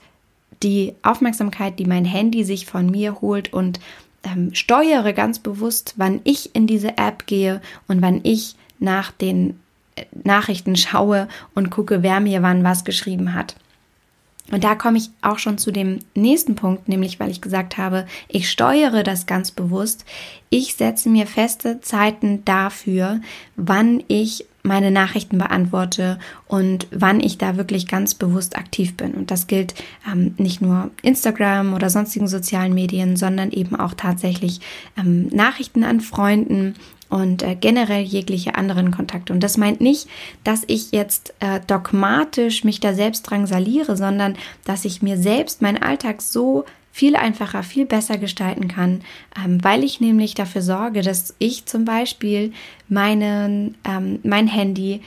die 0.62 0.94
Aufmerksamkeit, 1.02 1.80
die 1.80 1.86
mein 1.86 2.04
Handy 2.04 2.44
sich 2.44 2.66
von 2.66 2.88
mir 2.88 3.20
holt 3.20 3.52
und 3.52 3.80
ähm, 4.22 4.54
steuere 4.54 5.12
ganz 5.12 5.40
bewusst, 5.40 5.94
wann 5.96 6.20
ich 6.22 6.54
in 6.54 6.68
diese 6.68 6.96
App 6.96 7.26
gehe 7.26 7.60
und 7.88 8.02
wann 8.02 8.20
ich 8.22 8.54
nach 8.78 9.10
den 9.10 9.58
äh, 9.96 10.04
Nachrichten 10.22 10.76
schaue 10.76 11.26
und 11.56 11.70
gucke, 11.70 12.04
wer 12.04 12.20
mir 12.20 12.40
wann 12.40 12.62
was 12.62 12.84
geschrieben 12.84 13.34
hat. 13.34 13.56
Und 14.50 14.64
da 14.64 14.74
komme 14.74 14.98
ich 14.98 15.10
auch 15.22 15.38
schon 15.38 15.58
zu 15.58 15.70
dem 15.70 16.00
nächsten 16.14 16.54
Punkt, 16.56 16.88
nämlich 16.88 17.20
weil 17.20 17.30
ich 17.30 17.40
gesagt 17.40 17.78
habe, 17.78 18.06
ich 18.28 18.50
steuere 18.50 19.02
das 19.02 19.26
ganz 19.26 19.50
bewusst. 19.50 20.04
Ich 20.48 20.74
setze 20.74 21.08
mir 21.08 21.26
feste 21.26 21.80
Zeiten 21.80 22.44
dafür, 22.44 23.20
wann 23.56 24.02
ich 24.08 24.46
meine 24.62 24.90
Nachrichten 24.90 25.38
beantworte 25.38 26.18
und 26.46 26.86
wann 26.90 27.20
ich 27.20 27.38
da 27.38 27.56
wirklich 27.56 27.86
ganz 27.88 28.14
bewusst 28.14 28.56
aktiv 28.56 28.96
bin. 28.96 29.12
Und 29.12 29.30
das 29.30 29.46
gilt 29.46 29.74
ähm, 30.10 30.34
nicht 30.36 30.60
nur 30.60 30.90
Instagram 31.02 31.74
oder 31.74 31.90
sonstigen 31.90 32.28
sozialen 32.28 32.74
Medien, 32.74 33.16
sondern 33.16 33.50
eben 33.50 33.76
auch 33.76 33.94
tatsächlich 33.94 34.60
ähm, 34.98 35.28
Nachrichten 35.28 35.84
an 35.84 36.00
Freunden, 36.00 36.74
und 37.10 37.42
äh, 37.42 37.56
generell 37.56 38.02
jegliche 38.02 38.54
anderen 38.54 38.92
Kontakte. 38.92 39.32
Und 39.32 39.42
das 39.42 39.58
meint 39.58 39.80
nicht, 39.80 40.08
dass 40.44 40.62
ich 40.68 40.92
jetzt 40.92 41.34
äh, 41.40 41.60
dogmatisch 41.66 42.64
mich 42.64 42.80
da 42.80 42.94
selbst 42.94 43.22
drangsaliere, 43.22 43.96
sondern 43.96 44.36
dass 44.64 44.84
ich 44.84 45.02
mir 45.02 45.18
selbst 45.18 45.60
meinen 45.60 45.82
Alltag 45.82 46.22
so 46.22 46.64
viel 46.92 47.16
einfacher, 47.16 47.62
viel 47.62 47.86
besser 47.86 48.18
gestalten 48.18 48.68
kann, 48.68 49.02
ähm, 49.42 49.62
weil 49.62 49.84
ich 49.84 50.00
nämlich 50.00 50.34
dafür 50.34 50.62
sorge, 50.62 51.02
dass 51.02 51.34
ich 51.38 51.66
zum 51.66 51.84
Beispiel 51.84 52.52
meinen, 52.88 53.76
ähm, 53.84 54.18
mein 54.22 54.46
Handy 54.46 55.02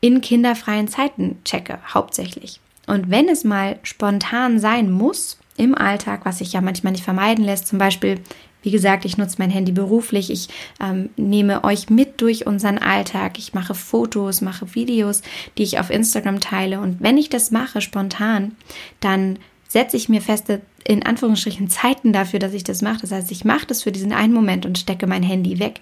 in 0.00 0.20
kinderfreien 0.20 0.88
Zeiten 0.88 1.38
checke, 1.44 1.78
hauptsächlich. 1.92 2.60
Und 2.86 3.10
wenn 3.10 3.28
es 3.28 3.44
mal 3.44 3.78
spontan 3.82 4.58
sein 4.58 4.90
muss 4.90 5.38
im 5.56 5.74
Alltag, 5.74 6.20
was 6.24 6.38
sich 6.38 6.52
ja 6.52 6.60
manchmal 6.60 6.92
nicht 6.92 7.04
vermeiden 7.04 7.44
lässt, 7.44 7.66
zum 7.66 7.78
Beispiel 7.78 8.20
wie 8.62 8.70
gesagt, 8.72 9.04
ich 9.04 9.16
nutze 9.16 9.36
mein 9.38 9.50
Handy 9.50 9.72
beruflich. 9.72 10.30
Ich 10.30 10.48
ähm, 10.80 11.10
nehme 11.16 11.62
euch 11.64 11.90
mit 11.90 12.20
durch 12.20 12.46
unseren 12.46 12.78
Alltag. 12.78 13.38
Ich 13.38 13.54
mache 13.54 13.74
Fotos, 13.74 14.40
mache 14.40 14.74
Videos, 14.74 15.22
die 15.56 15.62
ich 15.62 15.78
auf 15.78 15.90
Instagram 15.90 16.40
teile. 16.40 16.80
Und 16.80 17.00
wenn 17.00 17.18
ich 17.18 17.28
das 17.28 17.50
mache 17.50 17.80
spontan, 17.80 18.56
dann 19.00 19.38
setze 19.68 19.96
ich 19.96 20.08
mir 20.08 20.20
feste, 20.20 20.62
in 20.84 21.04
Anführungsstrichen, 21.04 21.68
Zeiten 21.68 22.12
dafür, 22.12 22.40
dass 22.40 22.54
ich 22.54 22.64
das 22.64 22.82
mache. 22.82 23.02
Das 23.02 23.12
heißt, 23.12 23.30
ich 23.30 23.44
mache 23.44 23.66
das 23.66 23.82
für 23.82 23.92
diesen 23.92 24.12
einen 24.12 24.32
Moment 24.32 24.66
und 24.66 24.78
stecke 24.78 25.06
mein 25.06 25.22
Handy 25.22 25.60
weg. 25.60 25.80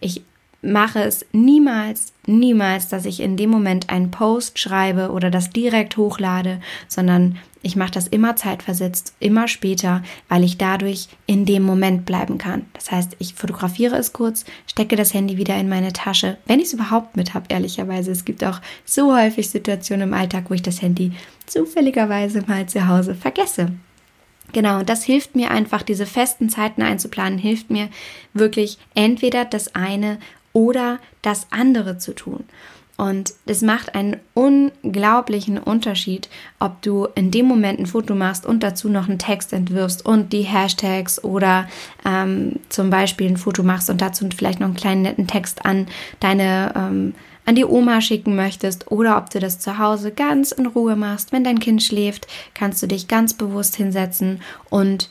Ich 0.00 0.22
mache 0.62 1.02
es 1.02 1.24
niemals, 1.32 2.12
niemals, 2.26 2.88
dass 2.88 3.04
ich 3.04 3.20
in 3.20 3.36
dem 3.36 3.50
Moment 3.50 3.90
einen 3.90 4.10
Post 4.10 4.58
schreibe 4.58 5.10
oder 5.10 5.30
das 5.30 5.50
direkt 5.50 5.96
hochlade, 5.96 6.60
sondern 6.88 7.38
ich 7.62 7.74
mache 7.74 7.90
das 7.90 8.06
immer 8.06 8.36
zeitversetzt, 8.36 9.14
immer 9.18 9.48
später, 9.48 10.02
weil 10.28 10.44
ich 10.44 10.56
dadurch 10.56 11.08
in 11.26 11.46
dem 11.46 11.64
Moment 11.64 12.06
bleiben 12.06 12.38
kann. 12.38 12.66
Das 12.74 12.92
heißt, 12.92 13.16
ich 13.18 13.34
fotografiere 13.34 13.96
es 13.96 14.12
kurz, 14.12 14.44
stecke 14.66 14.94
das 14.94 15.14
Handy 15.14 15.36
wieder 15.36 15.56
in 15.56 15.68
meine 15.68 15.92
Tasche, 15.92 16.38
wenn 16.46 16.60
ich 16.60 16.66
es 16.66 16.74
überhaupt 16.74 17.16
mit 17.16 17.34
habe, 17.34 17.46
ehrlicherweise. 17.48 18.12
Es 18.12 18.24
gibt 18.24 18.44
auch 18.44 18.60
so 18.84 19.16
häufig 19.16 19.50
Situationen 19.50 20.08
im 20.08 20.14
Alltag, 20.14 20.44
wo 20.48 20.54
ich 20.54 20.62
das 20.62 20.80
Handy 20.80 21.12
zufälligerweise 21.46 22.42
mal 22.46 22.66
zu 22.66 22.86
Hause 22.86 23.14
vergesse. 23.14 23.72
Genau, 24.52 24.78
und 24.78 24.88
das 24.88 25.02
hilft 25.02 25.34
mir 25.34 25.50
einfach, 25.50 25.82
diese 25.82 26.06
festen 26.06 26.48
Zeiten 26.48 26.82
einzuplanen, 26.82 27.38
hilft 27.38 27.70
mir 27.70 27.88
wirklich 28.32 28.78
entweder 28.94 29.44
das 29.44 29.74
eine 29.74 30.18
oder 30.56 31.00
das 31.20 31.48
andere 31.50 31.98
zu 31.98 32.14
tun. 32.14 32.44
Und 32.96 33.34
es 33.44 33.60
macht 33.60 33.94
einen 33.94 34.16
unglaublichen 34.32 35.58
Unterschied, 35.58 36.30
ob 36.58 36.80
du 36.80 37.06
in 37.14 37.30
dem 37.30 37.44
Moment 37.44 37.78
ein 37.78 37.84
Foto 37.84 38.14
machst 38.14 38.46
und 38.46 38.62
dazu 38.62 38.88
noch 38.88 39.06
einen 39.06 39.18
Text 39.18 39.52
entwirfst 39.52 40.06
und 40.06 40.32
die 40.32 40.44
Hashtags 40.44 41.22
oder 41.22 41.68
ähm, 42.06 42.58
zum 42.70 42.88
Beispiel 42.88 43.28
ein 43.28 43.36
Foto 43.36 43.62
machst 43.62 43.90
und 43.90 44.00
dazu 44.00 44.26
vielleicht 44.34 44.60
noch 44.60 44.68
einen 44.68 44.76
kleinen 44.76 45.02
netten 45.02 45.26
Text 45.26 45.66
an 45.66 45.88
deine 46.20 46.72
ähm, 46.74 47.14
an 47.44 47.54
die 47.54 47.66
Oma 47.66 48.00
schicken 48.00 48.34
möchtest 48.34 48.90
oder 48.90 49.18
ob 49.18 49.28
du 49.28 49.40
das 49.40 49.60
zu 49.60 49.78
Hause 49.78 50.10
ganz 50.10 50.50
in 50.50 50.66
Ruhe 50.66 50.96
machst. 50.96 51.32
Wenn 51.32 51.44
dein 51.44 51.60
Kind 51.60 51.82
schläft, 51.82 52.26
kannst 52.54 52.82
du 52.82 52.88
dich 52.88 53.08
ganz 53.08 53.34
bewusst 53.34 53.76
hinsetzen 53.76 54.40
und 54.70 55.10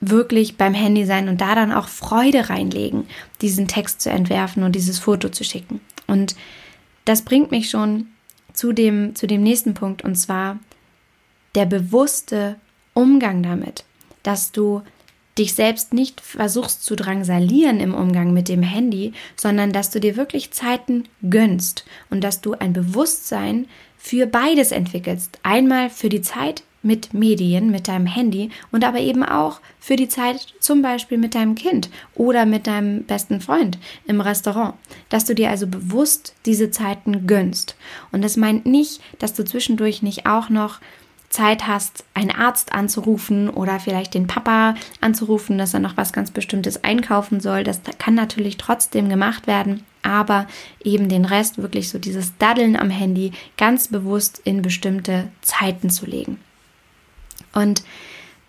wirklich 0.00 0.56
beim 0.56 0.74
Handy 0.74 1.06
sein 1.06 1.28
und 1.28 1.40
da 1.40 1.54
dann 1.54 1.72
auch 1.72 1.88
Freude 1.88 2.48
reinlegen, 2.50 3.06
diesen 3.40 3.66
Text 3.68 4.00
zu 4.00 4.10
entwerfen 4.10 4.62
und 4.62 4.72
dieses 4.72 4.98
Foto 4.98 5.28
zu 5.28 5.44
schicken. 5.44 5.80
Und 6.06 6.36
das 7.04 7.22
bringt 7.22 7.50
mich 7.50 7.70
schon 7.70 8.08
zu 8.52 8.72
dem, 8.72 9.14
zu 9.14 9.26
dem 9.26 9.42
nächsten 9.42 9.74
Punkt 9.74 10.02
und 10.02 10.16
zwar 10.16 10.58
der 11.54 11.66
bewusste 11.66 12.56
Umgang 12.94 13.42
damit, 13.42 13.84
dass 14.22 14.52
du 14.52 14.82
dich 15.38 15.54
selbst 15.54 15.92
nicht 15.92 16.20
versuchst 16.20 16.84
zu 16.84 16.96
drangsalieren 16.96 17.80
im 17.80 17.94
Umgang 17.94 18.32
mit 18.32 18.48
dem 18.48 18.62
Handy, 18.62 19.12
sondern 19.36 19.72
dass 19.72 19.90
du 19.90 20.00
dir 20.00 20.16
wirklich 20.16 20.52
Zeiten 20.52 21.04
gönnst 21.28 21.84
und 22.10 22.22
dass 22.22 22.40
du 22.40 22.54
ein 22.54 22.72
Bewusstsein 22.72 23.66
für 23.98 24.26
beides 24.26 24.72
entwickelst. 24.72 25.38
Einmal 25.42 25.90
für 25.90 26.08
die 26.08 26.22
Zeit 26.22 26.62
mit 26.86 27.12
Medien, 27.12 27.70
mit 27.70 27.88
deinem 27.88 28.06
Handy 28.06 28.50
und 28.70 28.84
aber 28.84 29.00
eben 29.00 29.22
auch 29.24 29.60
für 29.80 29.96
die 29.96 30.08
Zeit 30.08 30.54
zum 30.60 30.80
Beispiel 30.80 31.18
mit 31.18 31.34
deinem 31.34 31.54
Kind 31.54 31.90
oder 32.14 32.46
mit 32.46 32.66
deinem 32.66 33.02
besten 33.04 33.40
Freund 33.40 33.78
im 34.06 34.20
Restaurant. 34.20 34.74
Dass 35.08 35.24
du 35.24 35.34
dir 35.34 35.50
also 35.50 35.66
bewusst 35.66 36.34
diese 36.46 36.70
Zeiten 36.70 37.26
gönnst. 37.26 37.76
Und 38.12 38.22
das 38.22 38.36
meint 38.36 38.64
nicht, 38.64 39.00
dass 39.18 39.34
du 39.34 39.44
zwischendurch 39.44 40.02
nicht 40.02 40.26
auch 40.26 40.48
noch 40.48 40.80
Zeit 41.28 41.66
hast, 41.66 42.04
einen 42.14 42.30
Arzt 42.30 42.72
anzurufen 42.72 43.50
oder 43.50 43.80
vielleicht 43.80 44.14
den 44.14 44.26
Papa 44.26 44.74
anzurufen, 45.00 45.58
dass 45.58 45.74
er 45.74 45.80
noch 45.80 45.96
was 45.96 46.12
ganz 46.12 46.30
Bestimmtes 46.30 46.82
einkaufen 46.84 47.40
soll. 47.40 47.64
Das 47.64 47.80
kann 47.98 48.14
natürlich 48.14 48.56
trotzdem 48.56 49.08
gemacht 49.08 49.46
werden, 49.46 49.84
aber 50.02 50.46
eben 50.82 51.08
den 51.08 51.24
Rest 51.24 51.58
wirklich 51.58 51.88
so 51.88 51.98
dieses 51.98 52.38
Daddeln 52.38 52.76
am 52.76 52.90
Handy 52.90 53.32
ganz 53.56 53.88
bewusst 53.88 54.40
in 54.44 54.62
bestimmte 54.62 55.28
Zeiten 55.42 55.90
zu 55.90 56.06
legen. 56.06 56.38
Und 57.56 57.82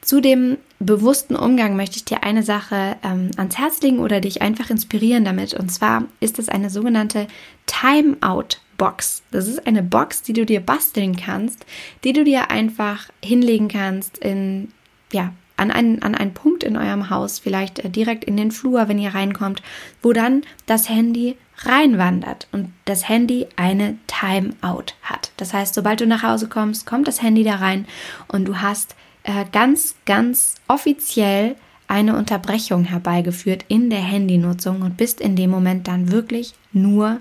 zu 0.01 0.21
dem 0.21 0.57
bewussten 0.79 1.35
Umgang 1.35 1.75
möchte 1.75 1.97
ich 1.97 2.05
dir 2.05 2.23
eine 2.23 2.43
Sache 2.43 2.97
ähm, 3.03 3.31
ans 3.37 3.57
Herz 3.57 3.81
legen 3.81 3.99
oder 3.99 4.21
dich 4.21 4.41
einfach 4.41 4.69
inspirieren 4.69 5.25
damit. 5.25 5.53
Und 5.53 5.71
zwar 5.71 6.03
ist 6.19 6.39
es 6.39 6.49
eine 6.49 6.69
sogenannte 6.69 7.27
Timeout-Box. 7.65 9.23
Das 9.31 9.47
ist 9.47 9.65
eine 9.65 9.81
Box, 9.81 10.21
die 10.21 10.33
du 10.33 10.45
dir 10.45 10.59
basteln 10.59 11.15
kannst, 11.15 11.65
die 12.03 12.13
du 12.13 12.23
dir 12.23 12.51
einfach 12.51 13.09
hinlegen 13.23 13.69
kannst 13.69 14.17
in, 14.19 14.71
ja, 15.11 15.33
an 15.55 15.71
einen, 15.71 16.03
an 16.03 16.13
einen 16.13 16.33
Punkt 16.33 16.63
in 16.63 16.77
eurem 16.77 17.09
Haus, 17.09 17.39
vielleicht 17.39 17.79
äh, 17.79 17.89
direkt 17.89 18.25
in 18.25 18.37
den 18.37 18.51
Flur, 18.51 18.87
wenn 18.87 18.99
ihr 18.99 19.15
reinkommt, 19.15 19.63
wo 20.03 20.13
dann 20.13 20.43
das 20.67 20.87
Handy 20.87 21.35
reinwandert 21.59 22.47
und 22.51 22.71
das 22.85 23.09
Handy 23.09 23.47
eine 23.55 23.97
Timeout 24.07 24.93
hat. 25.01 25.31
Das 25.37 25.53
heißt, 25.53 25.73
sobald 25.73 26.01
du 26.01 26.07
nach 26.07 26.23
Hause 26.23 26.47
kommst, 26.47 26.85
kommt 26.85 27.07
das 27.07 27.21
Handy 27.21 27.43
da 27.43 27.55
rein 27.55 27.85
und 28.27 28.45
du 28.45 28.61
hast 28.61 28.95
äh, 29.23 29.45
ganz, 29.51 29.95
ganz 30.05 30.55
offiziell 30.67 31.55
eine 31.87 32.15
Unterbrechung 32.17 32.83
herbeigeführt 32.83 33.65
in 33.67 33.89
der 33.89 34.01
Handynutzung 34.01 34.81
und 34.81 34.97
bist 34.97 35.21
in 35.21 35.35
dem 35.35 35.49
Moment 35.49 35.87
dann 35.87 36.11
wirklich 36.11 36.53
nur 36.73 37.19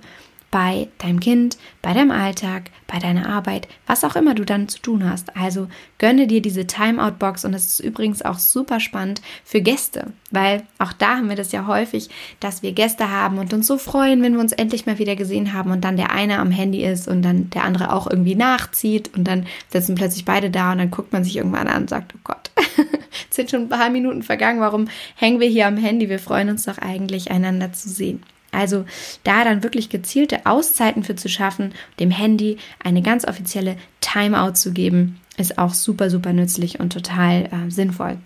bei 0.57 0.89
deinem 0.97 1.21
Kind, 1.21 1.59
bei 1.83 1.93
deinem 1.93 2.11
Alltag, 2.11 2.71
bei 2.87 2.99
deiner 2.99 3.29
Arbeit, 3.29 3.69
was 3.87 4.05
auch 4.05 4.17
immer 4.17 4.35
du 4.35 4.47
dann 4.47 4.69
zu 4.69 4.81
tun 4.81 5.05
hast. 5.07 5.37
Also 5.37 5.69
gönne 5.99 6.27
dir 6.27 6.41
diese 6.41 6.67
Timeout-Box 6.67 7.45
und 7.45 7.53
es 7.53 7.67
ist 7.67 7.81
übrigens 7.81 8.23
auch 8.23 8.39
super 8.39 8.81
spannend 8.81 9.21
für 9.45 9.61
Gäste, 9.61 10.15
weil 10.31 10.63
auch 10.79 10.95
da 10.95 11.17
haben 11.17 11.29
wir 11.29 11.37
das 11.37 11.53
ja 11.53 11.67
häufig, 11.67 12.09
dass 12.41 12.63
wir 12.63 12.73
Gäste 12.73 13.11
haben 13.11 13.37
und 13.37 13.53
uns 13.53 13.67
so 13.67 13.77
freuen, 13.77 14.23
wenn 14.23 14.33
wir 14.33 14.41
uns 14.41 14.53
endlich 14.53 14.87
mal 14.87 14.99
wieder 14.99 15.15
gesehen 15.15 15.53
haben 15.53 15.73
und 15.73 15.85
dann 15.85 15.99
der 15.99 16.11
eine 16.13 16.39
am 16.39 16.51
Handy 16.51 16.83
ist 16.83 17.07
und 17.07 17.21
dann 17.21 17.51
der 17.51 17.65
andere 17.65 17.93
auch 17.93 18.07
irgendwie 18.07 18.35
nachzieht 18.35 19.15
und 19.15 19.25
dann 19.25 19.47
sitzen 19.69 19.95
plötzlich 19.95 20.25
beide 20.25 20.49
da 20.49 20.73
und 20.73 20.79
dann 20.79 20.91
guckt 20.91 21.13
man 21.13 21.23
sich 21.23 21.37
irgendwann 21.37 21.69
an 21.69 21.83
und 21.83 21.91
sagt, 21.91 22.15
oh 22.17 22.21
Gott, 22.25 22.51
jetzt 22.57 23.35
sind 23.35 23.51
schon 23.51 23.65
ein 23.65 23.69
paar 23.69 23.91
Minuten 23.91 24.23
vergangen, 24.23 24.61
warum 24.61 24.89
hängen 25.17 25.39
wir 25.39 25.49
hier 25.49 25.67
am 25.67 25.77
Handy? 25.77 26.09
Wir 26.09 26.19
freuen 26.19 26.49
uns 26.49 26.65
doch 26.65 26.79
eigentlich, 26.79 27.31
einander 27.31 27.75
zu 27.75 27.91
sehen. 27.91 28.23
Also 28.57 28.87
da 29.23 29.45
dann 29.45 29.63
wirklich 29.63 29.91
gezielte 29.91 30.47
Auszeiten 30.47 31.05
für 31.05 31.15
zu 31.15 31.29
schaffen, 31.29 31.75
dem 32.01 32.11
Handy 32.11 32.57
eine 32.83 33.03
ganz 33.03 33.27
offizielle 33.27 33.77
Timeout 34.01 34.55
zu 34.55 34.73
geben, 34.73 35.21
ist 35.37 35.59
auch 35.59 35.75
super, 35.75 36.09
super 36.09 36.33
nützlich 36.33 36.81
und 36.81 36.93
total 36.93 37.45
äh, 37.45 37.71
sinnvoll. 37.71 38.17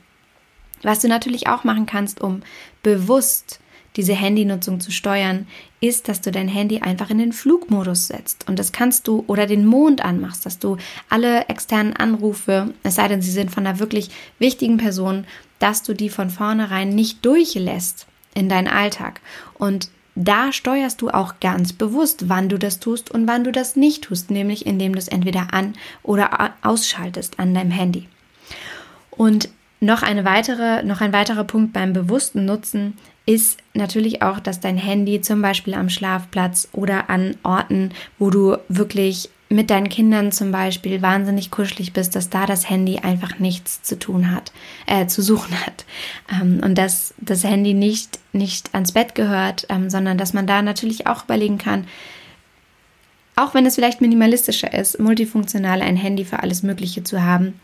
Was 0.83 1.01
du 1.01 1.09
natürlich 1.09 1.49
auch 1.49 1.65
machen 1.65 1.87
kannst, 1.87 2.21
um 2.21 2.43
bewusst 2.85 3.59
diese 3.97 4.15
Handynutzung 4.15 4.79
zu 4.79 4.93
steuern, 4.93 5.49
ist, 5.81 6.09
dass 6.09 6.21
du 6.21 6.31
dein 6.31 6.47
Handy 6.47 6.79
einfach 6.79 7.11
in 7.11 7.19
den 7.19 7.33
Flugmodus 7.33 8.07
setzt. 8.07 8.49
Und 8.49 8.61
das 8.61 8.71
kannst 8.71 9.09
du 9.09 9.25
oder 9.27 9.47
den 9.47 9.67
Mond 9.67 10.05
anmachst, 10.05 10.47
dass 10.47 10.61
du 10.61 10.77
alle 11.09 11.49
externen 11.49 11.97
Anrufe, 11.97 12.73
es 12.85 12.95
sei 12.95 13.09
denn, 13.09 13.21
sie 13.21 13.33
sind 13.33 13.51
von 13.51 13.67
einer 13.67 13.81
wirklich 13.81 14.11
wichtigen 14.39 14.77
Person, 14.77 15.27
dass 15.59 15.83
du 15.83 15.93
die 15.93 16.09
von 16.09 16.31
vornherein 16.31 16.91
nicht 16.91 17.25
durchlässt 17.27 18.07
in 18.33 18.49
deinen 18.49 18.69
Alltag. 18.69 19.21
Und 19.55 19.91
da 20.15 20.53
steuerst 20.53 21.01
du 21.01 21.11
auch 21.11 21.35
ganz 21.41 21.73
bewusst, 21.73 22.29
wann 22.29 22.49
du 22.49 22.59
das 22.59 22.81
tust 22.81 23.11
und 23.11 23.27
wann 23.27 23.45
du 23.45 23.53
das 23.53 23.77
nicht 23.77 24.05
tust, 24.05 24.31
nämlich 24.31 24.67
indem 24.67 24.93
du 24.93 24.99
es 24.99 25.09
entweder 25.09 25.53
an 25.53 25.75
oder 26.03 26.53
ausschaltest 26.63 27.39
an 27.39 27.55
deinem 27.55 27.71
Handy. 27.71 28.09
Und 29.11 29.49
noch 29.81 30.03
eine 30.03 30.25
weitere, 30.25 30.83
noch 30.83 31.01
ein 31.01 31.13
weiterer 31.13 31.45
Punkt 31.45 31.73
beim 31.73 31.93
bewussten 31.93 32.45
Nutzen 32.45 32.99
ist 33.25 33.59
natürlich 33.75 34.23
auch, 34.23 34.41
dass 34.41 34.61
dein 34.61 34.77
Handy 34.77 35.21
zum 35.21 35.41
Beispiel 35.41 35.75
am 35.75 35.89
Schlafplatz 35.89 36.69
oder 36.73 37.09
an 37.09 37.37
Orten, 37.43 37.93
wo 38.19 38.31
du 38.31 38.57
wirklich 38.69 39.31
mit 39.53 39.69
deinen 39.69 39.89
Kindern 39.89 40.31
zum 40.31 40.53
Beispiel 40.53 41.03
wahnsinnig 41.03 41.51
kuschelig 41.51 41.93
bist, 41.93 42.15
dass 42.15 42.31
da 42.31 42.47
das 42.47 42.71
Handy 42.71 43.01
einfach 43.01 43.41
nichts 43.41 43.83
zu 43.83 43.99
tun 43.99 44.31
hat, 44.31 44.53
äh, 44.87 45.07
zu 45.07 45.23
suchen 45.23 45.61
hat. 45.67 45.85
Ähm, 46.33 46.61
und 46.65 46.79
dass 46.79 47.15
das 47.19 47.43
Handy 47.43 47.75
nicht, 47.75 48.21
nicht 48.33 48.73
ans 48.75 48.93
Bett 48.93 49.17
gehört, 49.17 49.67
ähm, 49.69 49.91
sondern 49.91 50.19
dass 50.19 50.33
man 50.33 50.47
da 50.47 50.63
natürlich 50.63 51.09
auch 51.09 51.25
überlegen 51.25 51.59
kann, 51.59 51.87
auch 53.35 53.53
wenn 53.53 53.67
es 53.67 53.75
vielleicht 53.75 54.01
minimalistischer 54.01 54.73
ist, 54.73 55.01
multifunktional 55.01 55.83
ein 55.83 55.97
Handy 55.97 56.25
für 56.25 56.41
alles 56.41 56.63
Mögliche 56.63 57.03
zu 57.03 57.23
haben, 57.23 57.55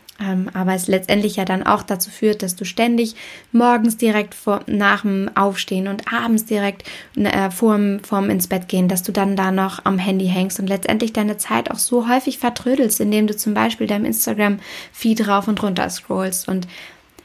aber 0.53 0.73
es 0.73 0.87
letztendlich 0.87 1.35
ja 1.35 1.45
dann 1.45 1.63
auch 1.63 1.83
dazu 1.83 2.09
führt, 2.09 2.41
dass 2.41 2.55
du 2.55 2.65
ständig 2.65 3.15
morgens 3.51 3.97
direkt 3.97 4.33
vor, 4.33 4.61
nach 4.65 5.01
dem 5.01 5.29
Aufstehen 5.35 5.87
und 5.87 6.11
abends 6.11 6.45
direkt 6.45 6.83
äh, 7.15 7.51
vorm, 7.51 7.99
vorm 7.99 8.29
ins 8.29 8.47
Bett 8.47 8.67
gehen, 8.67 8.87
dass 8.87 9.03
du 9.03 9.11
dann 9.11 9.35
da 9.35 9.51
noch 9.51 9.85
am 9.85 9.99
Handy 9.99 10.27
hängst 10.27 10.59
und 10.59 10.67
letztendlich 10.67 11.13
deine 11.13 11.37
Zeit 11.37 11.69
auch 11.69 11.79
so 11.79 12.09
häufig 12.09 12.39
vertrödelst, 12.39 12.99
indem 12.99 13.27
du 13.27 13.35
zum 13.35 13.53
Beispiel 13.53 13.87
deinem 13.87 14.05
Instagram-Feed 14.05 15.27
rauf 15.27 15.47
und 15.47 15.61
runter 15.61 15.89
scrollst. 15.89 16.47
Und 16.47 16.67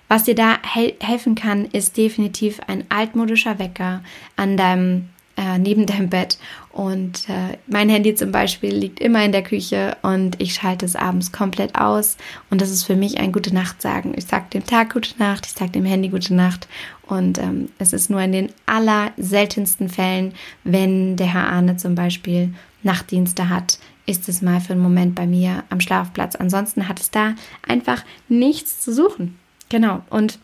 was 0.09 0.25
dir 0.25 0.35
da 0.35 0.59
hel 0.63 0.95
helfen 1.01 1.35
kann, 1.35 1.65
ist 1.65 1.97
definitiv 1.97 2.61
ein 2.67 2.85
altmodischer 2.91 3.59
Wecker 3.59 4.03
an 4.37 4.59
deinem 4.59 5.09
äh, 5.37 5.59
neben 5.59 5.87
deinem 5.87 6.11
Bett 6.11 6.39
Und 6.73 7.29
äh, 7.29 7.59
mein 7.67 7.91
Handy 7.91 8.15
zum 8.15 8.33
Beispiel 8.33 8.75
liegt 8.75 8.99
immer 8.99 9.23
in 9.23 9.33
der 9.33 9.43
Küche 9.43 9.97
und 10.01 10.41
ich 10.41 10.55
schalte 10.55 10.87
es 10.87 10.97
abends 10.97 11.31
komplett 11.31 11.75
aus. 11.75 12.17
Und 12.49 12.63
das 12.63 12.71
ist 12.71 12.85
für 12.85 12.97
mich 12.97 13.19
ein 13.19 13.31
gute 13.31 13.55
Nacht 13.55 13.83
sagen. 13.83 14.15
Ich 14.17 14.25
sage 14.25 14.47
dem 14.55 14.65
Tag 14.65 14.95
gute 14.95 15.19
Nacht, 15.19 15.45
ich 15.45 15.53
sage 15.53 15.73
dem 15.73 15.85
Handy 15.85 16.09
gute 16.09 16.35
Nacht. 16.35 16.67
Und 17.07 17.37
ähm, 17.37 17.69
es 17.79 17.93
ist 17.93 18.09
nur 18.09 18.23
in 18.23 18.33
den 18.33 18.53
aller 18.65 19.13
seltensten 19.19 19.91
Fällen, 19.91 20.33
wenn 20.65 21.17
der 21.17 21.35
Herr 21.35 21.49
Arne 21.49 21.77
zum 21.77 21.95
Beispiel 21.95 22.55
Nachtdienste 22.83 23.51
hat, 23.51 23.79
ist 24.07 24.29
es 24.29 24.41
mal 24.41 24.61
für 24.61 24.73
einen 24.73 24.83
Moment 24.83 25.15
bei 25.15 25.27
mir 25.27 25.65
am 25.69 25.81
Schlafplatz. 25.81 26.37
Ansonsten 26.37 26.89
hat 26.89 27.01
es 27.01 27.11
da 27.11 27.35
einfach 27.67 28.03
nichts 28.29 28.81
zu 28.81 28.95
suchen. 28.95 29.39
Genau. 29.69 30.03
Und 30.09 30.39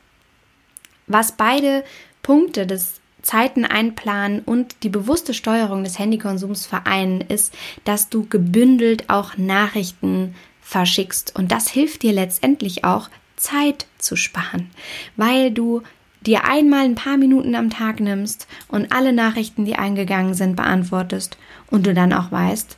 was 1.06 1.32
beide 1.32 1.84
Punkte 2.22 2.66
des 2.66 3.00
Zeiten 3.22 3.64
einplanen 3.64 4.40
und 4.40 4.82
die 4.82 4.88
bewusste 4.88 5.34
Steuerung 5.34 5.84
des 5.84 5.98
Handykonsums 5.98 6.66
vereinen, 6.66 7.20
ist, 7.20 7.54
dass 7.84 8.08
du 8.08 8.26
gebündelt 8.28 9.10
auch 9.10 9.36
Nachrichten 9.36 10.34
verschickst. 10.60 11.34
Und 11.36 11.50
das 11.50 11.68
hilft 11.68 12.02
dir 12.02 12.12
letztendlich 12.12 12.84
auch, 12.84 13.10
Zeit 13.36 13.86
zu 13.98 14.16
sparen, 14.16 14.70
weil 15.16 15.52
du 15.52 15.82
dir 16.20 16.44
einmal 16.44 16.84
ein 16.84 16.96
paar 16.96 17.16
Minuten 17.16 17.54
am 17.54 17.70
Tag 17.70 18.00
nimmst 18.00 18.48
und 18.66 18.92
alle 18.92 19.12
Nachrichten, 19.12 19.64
die 19.64 19.76
eingegangen 19.76 20.34
sind, 20.34 20.56
beantwortest 20.56 21.38
und 21.70 21.86
du 21.86 21.94
dann 21.94 22.12
auch 22.12 22.32
weißt, 22.32 22.76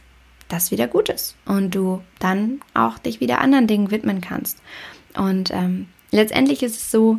dass 0.48 0.70
wieder 0.70 0.86
gut 0.86 1.08
ist 1.08 1.36
und 1.46 1.74
du 1.74 2.02
dann 2.18 2.60
auch 2.74 2.98
dich 2.98 3.20
wieder 3.20 3.40
anderen 3.40 3.66
Dingen 3.66 3.90
widmen 3.90 4.20
kannst. 4.20 4.60
Und 5.14 5.50
ähm, 5.50 5.88
letztendlich 6.10 6.62
ist 6.62 6.76
es 6.76 6.90
so, 6.90 7.18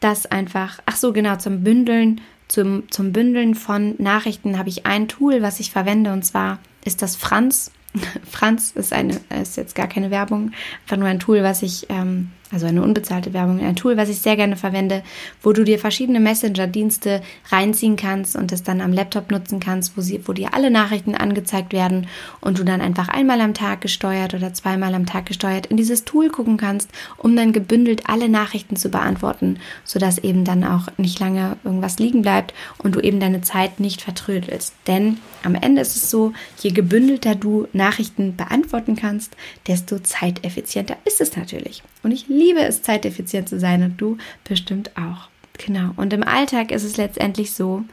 dass 0.00 0.26
einfach, 0.26 0.78
ach 0.86 0.96
so, 0.96 1.12
genau, 1.12 1.36
zum 1.36 1.64
Bündeln, 1.64 2.20
zum, 2.48 2.90
zum 2.90 3.12
Bündeln 3.12 3.54
von 3.54 3.94
Nachrichten 3.98 4.58
habe 4.58 4.68
ich 4.68 4.86
ein 4.86 5.08
Tool, 5.08 5.42
was 5.42 5.60
ich 5.60 5.70
verwende 5.70 6.12
und 6.12 6.24
zwar 6.24 6.58
ist 6.84 7.02
das 7.02 7.16
Franz. 7.16 7.70
Franz 8.30 8.72
ist 8.72 8.92
eine, 8.92 9.20
ist 9.40 9.56
jetzt 9.56 9.74
gar 9.74 9.86
keine 9.86 10.10
Werbung, 10.10 10.52
einfach 10.82 10.96
nur 10.96 11.08
ein 11.08 11.20
Tool, 11.20 11.42
was 11.42 11.62
ich 11.62 11.86
ähm, 11.90 12.30
also 12.50 12.66
eine 12.66 12.82
unbezahlte 12.82 13.34
Werbung, 13.34 13.60
ein 13.60 13.76
Tool, 13.76 13.96
was 13.96 14.08
ich 14.08 14.20
sehr 14.20 14.36
gerne 14.36 14.56
verwende, 14.56 15.02
wo 15.42 15.52
du 15.52 15.64
dir 15.64 15.78
verschiedene 15.78 16.18
Messenger-Dienste 16.20 17.20
reinziehen 17.50 17.96
kannst 17.96 18.36
und 18.36 18.52
es 18.52 18.62
dann 18.62 18.80
am 18.80 18.92
Laptop 18.92 19.30
nutzen 19.30 19.60
kannst, 19.60 19.96
wo, 19.96 20.00
sie, 20.00 20.26
wo 20.26 20.32
dir 20.32 20.54
alle 20.54 20.70
Nachrichten 20.70 21.14
angezeigt 21.14 21.72
werden 21.72 22.06
und 22.40 22.58
du 22.58 22.64
dann 22.64 22.80
einfach 22.80 23.08
einmal 23.08 23.40
am 23.42 23.52
Tag 23.52 23.82
gesteuert 23.82 24.32
oder 24.32 24.54
zweimal 24.54 24.94
am 24.94 25.04
Tag 25.04 25.26
gesteuert 25.26 25.66
in 25.66 25.76
dieses 25.76 26.04
Tool 26.04 26.30
gucken 26.30 26.56
kannst, 26.56 26.90
um 27.18 27.36
dann 27.36 27.52
gebündelt 27.52 28.08
alle 28.08 28.28
Nachrichten 28.30 28.76
zu 28.76 28.88
beantworten, 28.88 29.58
sodass 29.84 30.18
eben 30.18 30.44
dann 30.44 30.64
auch 30.64 30.88
nicht 30.96 31.20
lange 31.20 31.56
irgendwas 31.64 31.98
liegen 31.98 32.22
bleibt 32.22 32.54
und 32.78 32.94
du 32.94 33.00
eben 33.00 33.20
deine 33.20 33.42
Zeit 33.42 33.78
nicht 33.78 34.00
vertrödelst. 34.00 34.74
Denn 34.86 35.18
am 35.42 35.54
Ende 35.54 35.82
ist 35.82 35.96
es 35.96 36.10
so, 36.10 36.32
je 36.58 36.70
gebündelter 36.70 37.34
du 37.34 37.68
Nachrichten 37.72 38.36
beantworten 38.36 38.96
kannst, 38.96 39.36
desto 39.66 39.98
zeiteffizienter 39.98 40.96
ist 41.04 41.20
es 41.20 41.36
natürlich. 41.36 41.82
Und 42.02 42.12
ich 42.12 42.28
liebe 42.28 42.60
es, 42.60 42.82
zeiteffizient 42.82 43.48
zu 43.48 43.58
sein 43.58 43.82
und 43.82 44.00
du 44.00 44.18
bestimmt 44.44 44.96
auch. 44.96 45.28
Genau. 45.58 45.90
Und 45.96 46.12
im 46.12 46.22
Alltag 46.22 46.70
ist 46.70 46.84
es 46.84 46.96
letztendlich 46.96 47.52
so, 47.52 47.84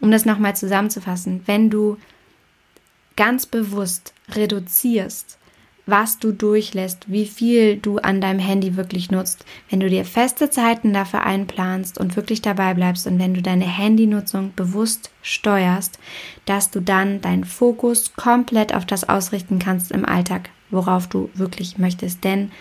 um 0.00 0.10
das 0.10 0.24
nochmal 0.24 0.54
zusammenzufassen, 0.54 1.42
wenn 1.46 1.70
du 1.70 1.96
ganz 3.16 3.46
bewusst 3.46 4.14
reduzierst, 4.30 5.38
was 5.86 6.18
du 6.18 6.32
durchlässt, 6.32 7.10
wie 7.10 7.24
viel 7.24 7.78
du 7.78 7.96
an 7.96 8.20
deinem 8.20 8.38
Handy 8.38 8.76
wirklich 8.76 9.10
nutzt, 9.10 9.46
wenn 9.70 9.80
du 9.80 9.88
dir 9.88 10.04
feste 10.04 10.50
Zeiten 10.50 10.92
dafür 10.92 11.24
einplanst 11.24 11.98
und 11.98 12.14
wirklich 12.14 12.42
dabei 12.42 12.74
bleibst 12.74 13.06
und 13.06 13.18
wenn 13.18 13.32
du 13.32 13.40
deine 13.40 13.64
Handynutzung 13.64 14.52
bewusst 14.54 15.10
steuerst, 15.22 15.98
dass 16.44 16.70
du 16.70 16.80
dann 16.80 17.22
deinen 17.22 17.44
Fokus 17.44 18.12
komplett 18.14 18.74
auf 18.74 18.84
das 18.84 19.08
ausrichten 19.08 19.58
kannst 19.58 19.90
im 19.90 20.04
Alltag, 20.04 20.50
worauf 20.70 21.06
du 21.06 21.30
wirklich 21.32 21.78
möchtest. 21.78 22.22
Denn 22.22 22.52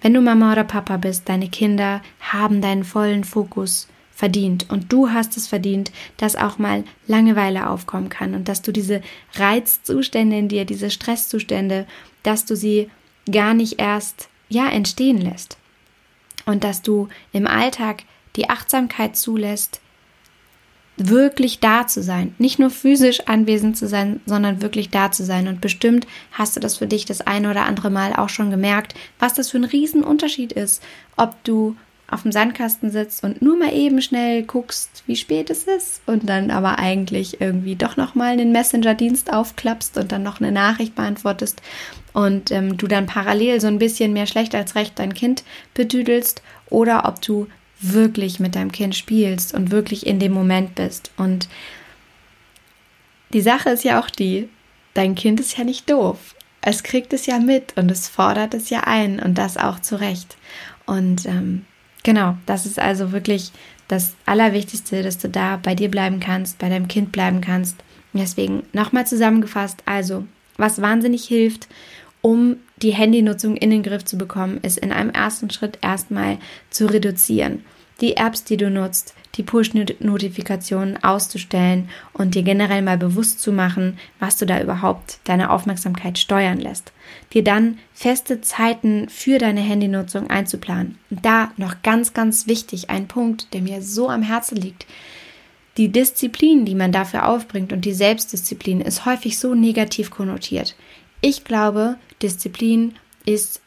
wenn 0.00 0.14
du 0.14 0.20
Mama 0.20 0.52
oder 0.52 0.64
Papa 0.64 0.96
bist, 0.96 1.28
deine 1.28 1.48
Kinder 1.48 2.02
haben 2.20 2.60
deinen 2.60 2.84
vollen 2.84 3.24
Fokus 3.24 3.88
verdient. 4.20 4.68
Und 4.70 4.92
du 4.92 5.10
hast 5.10 5.36
es 5.36 5.46
verdient, 5.46 5.92
dass 6.16 6.36
auch 6.36 6.58
mal 6.58 6.84
Langeweile 7.06 7.68
aufkommen 7.68 8.10
kann 8.10 8.34
und 8.34 8.48
dass 8.48 8.62
du 8.62 8.72
diese 8.72 9.02
Reizzustände 9.34 10.36
in 10.36 10.48
dir, 10.48 10.64
diese 10.64 10.90
Stresszustände, 10.90 11.86
dass 12.22 12.44
du 12.44 12.54
sie 12.54 12.90
gar 13.30 13.54
nicht 13.54 13.80
erst 13.80 14.28
ja 14.48 14.68
entstehen 14.68 15.18
lässt. 15.18 15.56
Und 16.44 16.64
dass 16.64 16.82
du 16.82 17.08
im 17.32 17.46
Alltag 17.46 18.02
die 18.36 18.50
Achtsamkeit 18.50 19.16
zulässt, 19.16 19.80
wirklich 21.08 21.60
da 21.60 21.86
zu 21.86 22.02
sein. 22.02 22.34
Nicht 22.38 22.58
nur 22.58 22.70
physisch 22.70 23.20
anwesend 23.26 23.76
zu 23.76 23.88
sein, 23.88 24.20
sondern 24.26 24.62
wirklich 24.62 24.90
da 24.90 25.10
zu 25.10 25.24
sein. 25.24 25.48
Und 25.48 25.60
bestimmt 25.60 26.06
hast 26.32 26.56
du 26.56 26.60
das 26.60 26.76
für 26.76 26.86
dich 26.86 27.04
das 27.04 27.22
eine 27.22 27.50
oder 27.50 27.64
andere 27.64 27.90
Mal 27.90 28.12
auch 28.14 28.28
schon 28.28 28.50
gemerkt, 28.50 28.94
was 29.18 29.34
das 29.34 29.50
für 29.50 29.58
ein 29.58 29.64
Riesenunterschied 29.64 30.52
ist, 30.52 30.82
ob 31.16 31.42
du 31.44 31.76
auf 32.10 32.22
dem 32.22 32.32
Sandkasten 32.32 32.90
sitzt 32.90 33.22
und 33.22 33.40
nur 33.40 33.56
mal 33.56 33.72
eben 33.72 34.02
schnell 34.02 34.42
guckst, 34.42 35.04
wie 35.06 35.14
spät 35.14 35.48
es 35.48 35.64
ist 35.64 36.02
und 36.06 36.28
dann 36.28 36.50
aber 36.50 36.78
eigentlich 36.78 37.40
irgendwie 37.40 37.76
doch 37.76 37.96
nochmal 37.96 38.32
einen 38.32 38.52
Messenger-Dienst 38.52 39.32
aufklappst 39.32 39.96
und 39.96 40.10
dann 40.10 40.24
noch 40.24 40.40
eine 40.40 40.50
Nachricht 40.50 40.96
beantwortest 40.96 41.62
und 42.12 42.50
ähm, 42.50 42.76
du 42.76 42.88
dann 42.88 43.06
parallel 43.06 43.60
so 43.60 43.68
ein 43.68 43.78
bisschen 43.78 44.12
mehr 44.12 44.26
schlecht 44.26 44.56
als 44.56 44.74
recht 44.74 44.98
dein 44.98 45.14
Kind 45.14 45.44
betüdelst 45.74 46.42
oder 46.68 47.06
ob 47.06 47.22
du 47.22 47.46
wirklich 47.80 48.40
mit 48.40 48.54
deinem 48.54 48.72
Kind 48.72 48.94
spielst 48.94 49.54
und 49.54 49.70
wirklich 49.70 50.06
in 50.06 50.18
dem 50.18 50.32
Moment 50.32 50.74
bist. 50.74 51.10
Und 51.16 51.48
die 53.32 53.40
Sache 53.40 53.70
ist 53.70 53.84
ja 53.84 54.00
auch 54.00 54.10
die, 54.10 54.48
dein 54.94 55.14
Kind 55.14 55.40
ist 55.40 55.56
ja 55.56 55.64
nicht 55.64 55.88
doof. 55.90 56.34
Es 56.62 56.82
kriegt 56.82 57.12
es 57.12 57.26
ja 57.26 57.38
mit 57.38 57.76
und 57.76 57.90
es 57.90 58.08
fordert 58.08 58.54
es 58.54 58.68
ja 58.70 58.80
ein 58.80 59.18
und 59.18 59.38
das 59.38 59.56
auch 59.56 59.80
zu 59.80 59.98
Recht. 59.98 60.36
Und 60.84 61.24
ähm, 61.26 61.64
genau, 62.02 62.36
das 62.46 62.66
ist 62.66 62.78
also 62.78 63.12
wirklich 63.12 63.52
das 63.88 64.14
Allerwichtigste, 64.26 65.02
dass 65.02 65.18
du 65.18 65.28
da 65.28 65.56
bei 65.56 65.74
dir 65.74 65.90
bleiben 65.90 66.20
kannst, 66.20 66.58
bei 66.58 66.68
deinem 66.68 66.88
Kind 66.88 67.12
bleiben 67.12 67.40
kannst. 67.40 67.76
Deswegen 68.12 68.64
nochmal 68.72 69.06
zusammengefasst, 69.06 69.82
also 69.86 70.24
was 70.56 70.82
wahnsinnig 70.82 71.24
hilft, 71.24 71.68
um 72.22 72.56
die 72.82 72.92
Handynutzung 72.92 73.56
in 73.56 73.70
den 73.70 73.82
Griff 73.82 74.04
zu 74.04 74.18
bekommen, 74.18 74.58
ist 74.62 74.78
in 74.78 74.92
einem 74.92 75.10
ersten 75.10 75.50
Schritt 75.50 75.78
erstmal 75.82 76.38
zu 76.70 76.86
reduzieren. 76.86 77.64
Die 78.00 78.16
Apps, 78.16 78.44
die 78.44 78.56
du 78.56 78.70
nutzt, 78.70 79.14
die 79.36 79.42
Push-Notifikationen 79.42 81.02
auszustellen 81.04 81.88
und 82.12 82.34
dir 82.34 82.42
generell 82.42 82.82
mal 82.82 82.98
bewusst 82.98 83.40
zu 83.40 83.52
machen, 83.52 83.98
was 84.18 84.36
du 84.38 84.46
da 84.46 84.60
überhaupt 84.60 85.20
deine 85.24 85.50
Aufmerksamkeit 85.50 86.18
steuern 86.18 86.58
lässt. 86.58 86.92
Dir 87.32 87.44
dann 87.44 87.78
feste 87.92 88.40
Zeiten 88.40 89.08
für 89.08 89.38
deine 89.38 89.60
Handynutzung 89.60 90.30
einzuplanen. 90.30 90.98
Und 91.10 91.24
da 91.24 91.52
noch 91.56 91.82
ganz, 91.82 92.12
ganz 92.14 92.46
wichtig, 92.46 92.90
ein 92.90 93.06
Punkt, 93.06 93.52
der 93.54 93.60
mir 93.60 93.82
so 93.82 94.08
am 94.08 94.22
Herzen 94.22 94.56
liegt. 94.56 94.86
Die 95.76 95.88
Disziplin, 95.88 96.64
die 96.64 96.74
man 96.74 96.90
dafür 96.90 97.28
aufbringt 97.28 97.72
und 97.72 97.84
die 97.84 97.94
Selbstdisziplin 97.94 98.80
ist 98.80 99.06
häufig 99.06 99.38
so 99.38 99.54
negativ 99.54 100.10
konnotiert. 100.10 100.74
Ich 101.20 101.44
glaube, 101.44 101.96
Disziplin 102.22 102.94
ist 103.26 103.60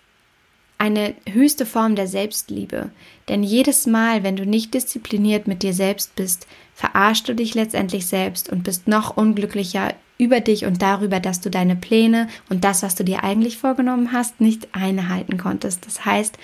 eine 0.77 1.13
höchste 1.29 1.65
Form 1.65 1.95
der 1.95 2.07
Selbstliebe. 2.07 2.89
Denn 3.29 3.41
jedes 3.41 3.85
Mal, 3.85 4.23
wenn 4.23 4.35
du 4.35 4.45
nicht 4.45 4.73
diszipliniert 4.73 5.47
mit 5.47 5.63
dir 5.63 5.73
selbst 5.73 6.15
bist, 6.15 6.45
verarschst 6.73 7.27
du 7.29 7.35
dich 7.35 7.55
letztendlich 7.55 8.07
selbst 8.07 8.49
und 8.49 8.63
bist 8.63 8.87
noch 8.87 9.15
unglücklicher 9.15 9.93
über 10.17 10.41
dich 10.41 10.65
und 10.65 10.81
darüber, 10.81 11.19
dass 11.19 11.41
du 11.41 11.49
deine 11.49 11.75
Pläne 11.75 12.27
und 12.49 12.63
das, 12.63 12.83
was 12.83 12.95
du 12.95 13.03
dir 13.03 13.23
eigentlich 13.23 13.57
vorgenommen 13.57 14.11
hast, 14.11 14.41
nicht 14.41 14.75
einhalten 14.75 15.37
konntest. 15.37 15.85
Das 15.85 16.05
heißt, 16.05 16.37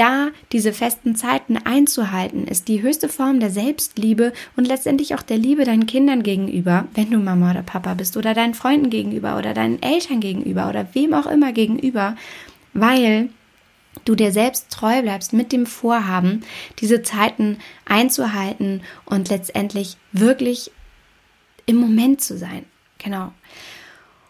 da 0.00 0.30
diese 0.52 0.72
festen 0.72 1.14
Zeiten 1.14 1.58
einzuhalten, 1.58 2.46
ist 2.46 2.68
die 2.68 2.80
höchste 2.80 3.10
Form 3.10 3.38
der 3.38 3.50
Selbstliebe 3.50 4.32
und 4.56 4.66
letztendlich 4.66 5.14
auch 5.14 5.20
der 5.20 5.36
Liebe 5.36 5.64
deinen 5.64 5.84
Kindern 5.86 6.22
gegenüber, 6.22 6.88
wenn 6.94 7.10
du 7.10 7.18
Mama 7.18 7.50
oder 7.50 7.62
Papa 7.62 7.92
bist 7.92 8.16
oder 8.16 8.32
deinen 8.32 8.54
Freunden 8.54 8.88
gegenüber 8.88 9.36
oder 9.36 9.52
deinen 9.52 9.82
Eltern 9.82 10.20
gegenüber 10.20 10.70
oder 10.70 10.88
wem 10.94 11.12
auch 11.12 11.26
immer 11.26 11.52
gegenüber, 11.52 12.16
weil 12.72 13.28
du 14.06 14.14
dir 14.14 14.32
selbst 14.32 14.70
treu 14.70 15.02
bleibst 15.02 15.34
mit 15.34 15.52
dem 15.52 15.66
Vorhaben, 15.66 16.44
diese 16.78 17.02
Zeiten 17.02 17.58
einzuhalten 17.84 18.80
und 19.04 19.28
letztendlich 19.28 19.98
wirklich 20.12 20.70
im 21.66 21.76
Moment 21.76 22.22
zu 22.22 22.38
sein. 22.38 22.64
Genau. 22.96 23.32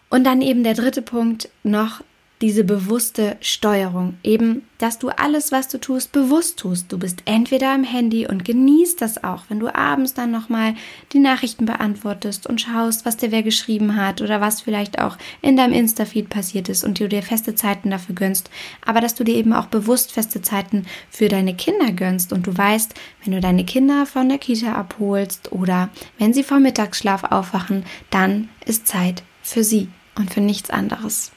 Und 0.09 0.25
dann 0.25 0.41
eben 0.41 0.65
der 0.65 0.73
dritte 0.73 1.01
Punkt 1.01 1.49
noch 1.63 2.01
diese 2.41 2.63
bewusste 2.63 3.37
Steuerung. 3.39 4.17
Eben, 4.23 4.63
dass 4.79 4.97
du 4.97 5.09
alles, 5.09 5.51
was 5.51 5.67
du 5.67 5.79
tust, 5.79 6.11
bewusst 6.11 6.57
tust. 6.57 6.91
Du 6.91 6.97
bist 6.97 7.21
entweder 7.25 7.71
am 7.71 7.83
Handy 7.83 8.27
und 8.27 8.43
genießt 8.43 8.99
das 8.99 9.23
auch, 9.23 9.43
wenn 9.49 9.59
du 9.59 9.73
abends 9.73 10.15
dann 10.15 10.31
nochmal 10.31 10.73
die 11.13 11.19
Nachrichten 11.19 11.65
beantwortest 11.65 12.47
und 12.47 12.59
schaust, 12.59 13.05
was 13.05 13.17
dir 13.17 13.31
wer 13.31 13.43
geschrieben 13.43 13.95
hat 13.95 14.21
oder 14.21 14.41
was 14.41 14.61
vielleicht 14.61 14.99
auch 14.99 15.17
in 15.41 15.55
deinem 15.55 15.73
Insta-Feed 15.73 16.29
passiert 16.29 16.67
ist 16.67 16.83
und 16.83 16.99
du 16.99 17.07
dir 17.07 17.21
feste 17.21 17.53
Zeiten 17.53 17.91
dafür 17.91 18.15
gönnst. 18.15 18.49
Aber 18.83 19.01
dass 19.01 19.13
du 19.13 19.23
dir 19.23 19.35
eben 19.35 19.53
auch 19.53 19.67
bewusst 19.67 20.11
feste 20.11 20.41
Zeiten 20.41 20.85
für 21.11 21.27
deine 21.27 21.55
Kinder 21.55 21.91
gönnst 21.91 22.33
und 22.33 22.47
du 22.47 22.57
weißt, 22.57 22.95
wenn 23.23 23.33
du 23.33 23.39
deine 23.39 23.65
Kinder 23.65 24.07
von 24.07 24.29
der 24.29 24.39
Kita 24.39 24.73
abholst 24.73 25.51
oder 25.51 25.89
wenn 26.17 26.33
sie 26.33 26.43
vom 26.43 26.63
Mittagsschlaf 26.63 27.25
aufwachen, 27.25 27.85
dann 28.09 28.49
ist 28.65 28.87
Zeit 28.87 29.21
für 29.43 29.63
sie 29.63 29.89
und 30.15 30.33
für 30.33 30.41
nichts 30.41 30.71
anderes. 30.71 31.31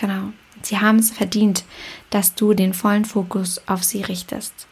Genau. 0.00 0.32
Sie 0.62 0.78
haben 0.78 0.98
es 0.98 1.10
verdient, 1.10 1.64
dass 2.10 2.34
du 2.34 2.52
den 2.52 2.74
vollen 2.74 3.04
Fokus 3.04 3.60
auf 3.66 3.84
sie 3.84 4.02
richtest. 4.02 4.66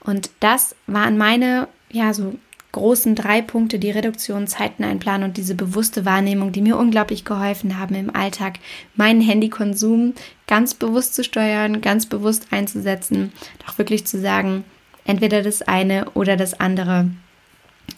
Und 0.00 0.30
das 0.40 0.74
waren 0.86 1.18
meine, 1.18 1.68
ja, 1.90 2.14
so 2.14 2.34
großen 2.72 3.14
drei 3.14 3.42
Punkte, 3.42 3.78
die 3.78 3.90
Reduktion, 3.90 4.46
Zeiten 4.46 4.82
einplanen 4.82 5.28
und 5.28 5.36
diese 5.36 5.54
bewusste 5.54 6.06
Wahrnehmung, 6.06 6.52
die 6.52 6.62
mir 6.62 6.78
unglaublich 6.78 7.24
geholfen 7.24 7.78
haben 7.78 7.94
im 7.94 8.14
Alltag, 8.14 8.58
meinen 8.96 9.20
Handykonsum 9.20 10.14
ganz 10.46 10.72
bewusst 10.72 11.14
zu 11.14 11.22
steuern, 11.22 11.82
ganz 11.82 12.06
bewusst 12.06 12.46
einzusetzen, 12.50 13.32
doch 13.66 13.76
wirklich 13.76 14.06
zu 14.06 14.18
sagen, 14.18 14.64
entweder 15.04 15.42
das 15.42 15.60
eine 15.60 16.10
oder 16.14 16.36
das 16.36 16.58
andere. 16.58 17.10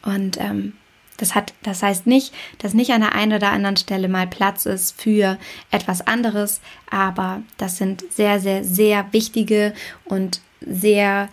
Und 0.03 0.41
ähm, 0.41 0.73
das, 1.17 1.35
hat, 1.35 1.55
das 1.63 1.83
heißt 1.83 2.07
nicht, 2.07 2.35
dass 2.59 2.75
nicht 2.75 2.91
an 2.93 3.01
der 3.01 3.15
einen 3.15 3.35
oder 3.35 3.51
anderen 3.51 3.77
Stelle 3.77 4.09
mal 4.09 4.27
Platz 4.27 4.67
ist 4.67 5.01
für 5.01 5.39
etwas 5.71 6.07
anderes, 6.07 6.61
aber 6.91 7.43
das 7.57 7.77
sind 7.77 8.05
sehr, 8.13 8.41
sehr, 8.41 8.65
sehr 8.65 9.13
wichtige 9.13 9.75
und 10.05 10.41
sehr 10.61 11.29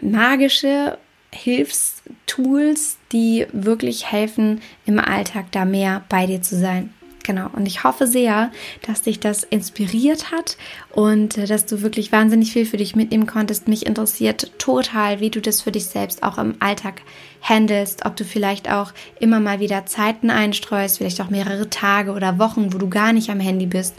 magische 0.00 0.98
Hilfstools, 1.32 2.98
die 3.12 3.46
wirklich 3.52 4.10
helfen, 4.10 4.60
im 4.86 4.98
Alltag 4.98 5.46
da 5.52 5.64
mehr 5.64 6.04
bei 6.08 6.26
dir 6.26 6.42
zu 6.42 6.58
sein. 6.58 6.92
Genau. 7.28 7.50
Und 7.52 7.66
ich 7.66 7.84
hoffe 7.84 8.06
sehr, 8.06 8.50
dass 8.86 9.02
dich 9.02 9.20
das 9.20 9.42
inspiriert 9.42 10.32
hat 10.32 10.56
und 10.92 11.36
äh, 11.36 11.44
dass 11.46 11.66
du 11.66 11.82
wirklich 11.82 12.10
wahnsinnig 12.10 12.54
viel 12.54 12.64
für 12.64 12.78
dich 12.78 12.96
mitnehmen 12.96 13.26
konntest. 13.26 13.68
Mich 13.68 13.84
interessiert 13.84 14.58
total, 14.58 15.20
wie 15.20 15.28
du 15.28 15.42
das 15.42 15.60
für 15.60 15.70
dich 15.70 15.84
selbst 15.84 16.22
auch 16.22 16.38
im 16.38 16.54
Alltag 16.60 17.02
handelst, 17.42 18.04
ob 18.04 18.16
du 18.16 18.24
vielleicht 18.24 18.70
auch 18.70 18.92
immer 19.20 19.40
mal 19.40 19.60
wieder 19.60 19.86
Zeiten 19.86 20.30
einstreust, 20.30 20.98
vielleicht 20.98 21.20
auch 21.20 21.30
mehrere 21.30 21.70
Tage 21.70 22.12
oder 22.12 22.38
Wochen, 22.38 22.72
wo 22.72 22.78
du 22.78 22.88
gar 22.88 23.12
nicht 23.12 23.30
am 23.30 23.40
Handy 23.40 23.66
bist, 23.66 23.94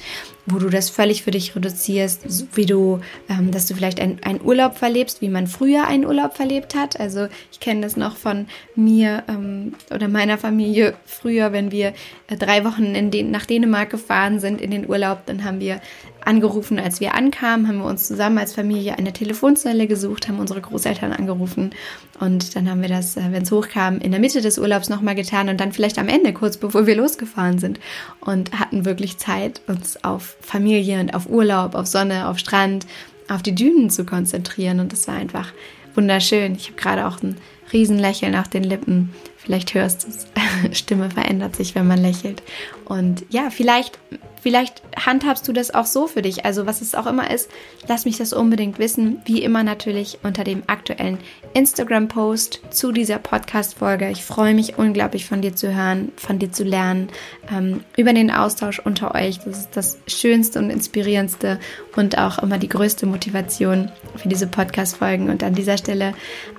wo 0.45 0.59
du 0.59 0.69
das 0.69 0.89
völlig 0.89 1.23
für 1.23 1.31
dich 1.31 1.55
reduzierst, 1.55 2.55
wie 2.55 2.65
du, 2.65 2.99
ähm, 3.29 3.51
dass 3.51 3.67
du 3.67 3.75
vielleicht 3.75 3.99
einen 3.99 4.41
Urlaub 4.43 4.77
verlebst, 4.77 5.21
wie 5.21 5.29
man 5.29 5.47
früher 5.47 5.87
einen 5.87 6.05
Urlaub 6.05 6.35
verlebt 6.35 6.75
hat. 6.75 6.99
Also 6.99 7.27
ich 7.51 7.59
kenne 7.59 7.81
das 7.81 7.97
noch 7.97 8.17
von 8.17 8.47
mir 8.75 9.23
ähm, 9.27 9.73
oder 9.93 10.07
meiner 10.07 10.37
Familie 10.37 10.95
früher, 11.05 11.51
wenn 11.51 11.71
wir 11.71 11.93
äh, 12.27 12.37
drei 12.37 12.65
Wochen 12.65 12.95
in 12.95 13.11
den, 13.11 13.31
nach 13.31 13.45
Dänemark 13.45 13.89
gefahren 13.89 14.39
sind 14.39 14.61
in 14.61 14.71
den 14.71 14.87
Urlaub, 14.89 15.25
dann 15.25 15.43
haben 15.43 15.59
wir 15.59 15.81
angerufen, 16.25 16.79
als 16.79 16.99
wir 16.99 17.15
ankamen, 17.15 17.67
haben 17.67 17.79
wir 17.79 17.85
uns 17.85 18.07
zusammen 18.07 18.37
als 18.37 18.53
Familie 18.53 18.97
eine 18.97 19.13
Telefonzelle 19.13 19.87
gesucht, 19.87 20.27
haben 20.27 20.39
unsere 20.39 20.61
Großeltern 20.61 21.11
angerufen 21.11 21.71
und 22.19 22.55
dann 22.55 22.69
haben 22.69 22.81
wir 22.81 22.89
das, 22.89 23.17
äh, 23.17 23.23
wenn 23.31 23.43
es 23.43 23.51
hochkam, 23.51 23.99
in 23.99 24.11
der 24.11 24.19
Mitte 24.19 24.41
des 24.41 24.57
Urlaubs 24.57 24.89
nochmal 24.89 25.15
getan 25.15 25.49
und 25.49 25.59
dann 25.59 25.71
vielleicht 25.71 25.99
am 25.99 26.07
Ende, 26.07 26.33
kurz 26.33 26.57
bevor 26.57 26.87
wir 26.87 26.95
losgefahren 26.95 27.59
sind 27.59 27.79
und 28.21 28.59
hatten 28.59 28.85
wirklich 28.85 29.17
Zeit, 29.17 29.61
uns 29.67 30.03
auf 30.03 30.37
Familie 30.41 30.99
und 30.99 31.13
auf 31.13 31.29
Urlaub, 31.29 31.75
auf 31.75 31.87
Sonne, 31.87 32.27
auf 32.27 32.39
Strand, 32.39 32.85
auf 33.27 33.41
die 33.41 33.55
Dünen 33.55 33.89
zu 33.89 34.05
konzentrieren 34.05 34.79
und 34.79 34.91
das 34.91 35.07
war 35.07 35.15
einfach 35.15 35.53
wunderschön. 35.95 36.55
Ich 36.55 36.67
habe 36.67 36.77
gerade 36.77 37.07
auch 37.07 37.21
ein 37.21 37.37
Riesenlächeln 37.71 38.35
auf 38.35 38.47
den 38.47 38.63
Lippen. 38.63 39.13
Vielleicht 39.37 39.73
hörst 39.73 40.03
du 40.03 40.07
es. 40.09 40.27
Stimme 40.77 41.09
verändert 41.09 41.55
sich, 41.55 41.75
wenn 41.75 41.87
man 41.87 42.01
lächelt. 42.01 42.41
Und 42.85 43.25
ja, 43.29 43.49
vielleicht 43.49 43.99
Vielleicht 44.41 44.81
handhabst 44.95 45.47
du 45.47 45.53
das 45.53 45.73
auch 45.73 45.85
so 45.85 46.07
für 46.07 46.21
dich. 46.21 46.45
Also 46.45 46.65
was 46.65 46.81
es 46.81 46.95
auch 46.95 47.05
immer 47.05 47.31
ist, 47.31 47.49
lass 47.87 48.05
mich 48.05 48.17
das 48.17 48.33
unbedingt 48.33 48.79
wissen. 48.79 49.21
Wie 49.25 49.43
immer 49.43 49.63
natürlich 49.63 50.19
unter 50.23 50.43
dem 50.43 50.63
aktuellen 50.67 51.17
Instagram-Post 51.53 52.61
zu 52.69 52.91
dieser 52.91 53.19
Podcast-Folge. 53.19 54.09
Ich 54.09 54.23
freue 54.23 54.53
mich 54.53 54.77
unglaublich 54.77 55.25
von 55.25 55.41
dir 55.41 55.55
zu 55.55 55.75
hören, 55.75 56.11
von 56.15 56.39
dir 56.39 56.51
zu 56.51 56.63
lernen, 56.63 57.09
ähm, 57.51 57.83
über 57.97 58.13
den 58.13 58.31
Austausch 58.31 58.79
unter 58.79 59.13
euch. 59.13 59.39
Das 59.39 59.59
ist 59.59 59.69
das 59.75 59.97
Schönste 60.07 60.59
und 60.59 60.69
Inspirierendste 60.69 61.59
und 61.95 62.17
auch 62.17 62.39
immer 62.39 62.57
die 62.57 62.69
größte 62.69 63.05
Motivation 63.05 63.91
für 64.15 64.29
diese 64.29 64.47
Podcast-Folgen. 64.47 65.29
Und 65.29 65.43
an 65.43 65.53
dieser 65.53 65.77
Stelle 65.77 66.13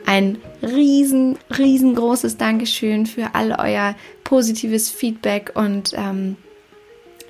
ein 0.06 0.38
riesen, 0.62 1.38
riesengroßes 1.56 2.36
Dankeschön 2.36 3.06
für 3.06 3.34
all 3.34 3.52
euer 3.58 3.94
positives 4.24 4.90
Feedback 4.90 5.52
und 5.54 5.94
ähm, 5.96 6.36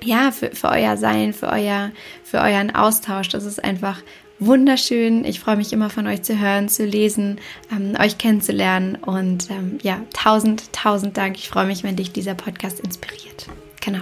ja, 0.03 0.31
für, 0.31 0.51
für 0.51 0.69
euer 0.69 0.97
Sein, 0.97 1.33
für, 1.33 1.47
euer, 1.47 1.91
für 2.23 2.39
euren 2.39 2.73
Austausch. 2.73 3.29
Das 3.29 3.45
ist 3.45 3.63
einfach 3.63 4.01
wunderschön. 4.39 5.23
Ich 5.23 5.39
freue 5.39 5.55
mich 5.55 5.71
immer 5.71 5.89
von 5.89 6.07
euch 6.07 6.23
zu 6.23 6.39
hören, 6.39 6.67
zu 6.67 6.85
lesen, 6.85 7.39
ähm, 7.71 7.93
euch 7.99 8.17
kennenzulernen. 8.17 8.95
Und 8.95 9.49
ähm, 9.49 9.77
ja, 9.81 10.01
tausend, 10.13 10.73
tausend 10.73 11.15
Dank. 11.17 11.37
Ich 11.37 11.47
freue 11.49 11.67
mich, 11.67 11.83
wenn 11.83 11.95
dich 11.95 12.11
dieser 12.11 12.33
Podcast 12.33 12.79
inspiriert. 12.79 13.47
Genau. 13.79 14.01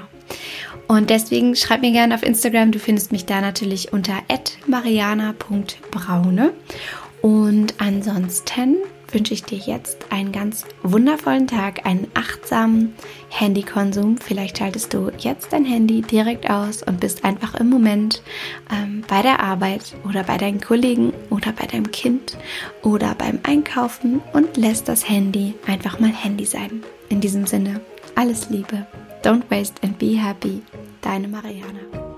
Und 0.87 1.11
deswegen 1.11 1.55
schreib 1.55 1.81
mir 1.81 1.91
gerne 1.91 2.15
auf 2.15 2.23
Instagram. 2.23 2.71
Du 2.71 2.79
findest 2.79 3.11
mich 3.11 3.25
da 3.25 3.41
natürlich 3.41 3.93
unter 3.93 4.23
mariana.braune. 4.65 6.53
Und 7.21 7.75
ansonsten 7.79 8.77
wünsche 9.13 9.33
ich 9.33 9.43
dir 9.43 9.57
jetzt 9.57 10.11
einen 10.11 10.31
ganz 10.31 10.65
wundervollen 10.83 11.47
Tag, 11.47 11.85
einen 11.85 12.07
achtsamen 12.13 12.95
Handykonsum. 13.29 14.17
Vielleicht 14.17 14.57
schaltest 14.57 14.93
du 14.93 15.11
jetzt 15.17 15.53
dein 15.53 15.65
Handy 15.65 16.01
direkt 16.01 16.49
aus 16.49 16.83
und 16.83 16.99
bist 16.99 17.23
einfach 17.23 17.55
im 17.55 17.69
Moment 17.69 18.21
ähm, 18.71 19.03
bei 19.07 19.21
der 19.21 19.41
Arbeit 19.41 19.95
oder 20.07 20.23
bei 20.23 20.37
deinen 20.37 20.61
Kollegen 20.61 21.13
oder 21.29 21.51
bei 21.51 21.65
deinem 21.65 21.91
Kind 21.91 22.37
oder 22.81 23.15
beim 23.15 23.39
Einkaufen 23.43 24.21
und 24.33 24.57
lässt 24.57 24.87
das 24.87 25.07
Handy 25.07 25.55
einfach 25.67 25.99
mal 25.99 26.11
Handy 26.11 26.45
sein. 26.45 26.83
In 27.09 27.21
diesem 27.21 27.45
Sinne, 27.45 27.81
alles 28.15 28.49
Liebe. 28.49 28.85
Don't 29.23 29.43
waste 29.49 29.75
and 29.83 29.97
be 29.99 30.17
happy. 30.17 30.61
Deine 31.01 31.27
Mariana. 31.27 32.08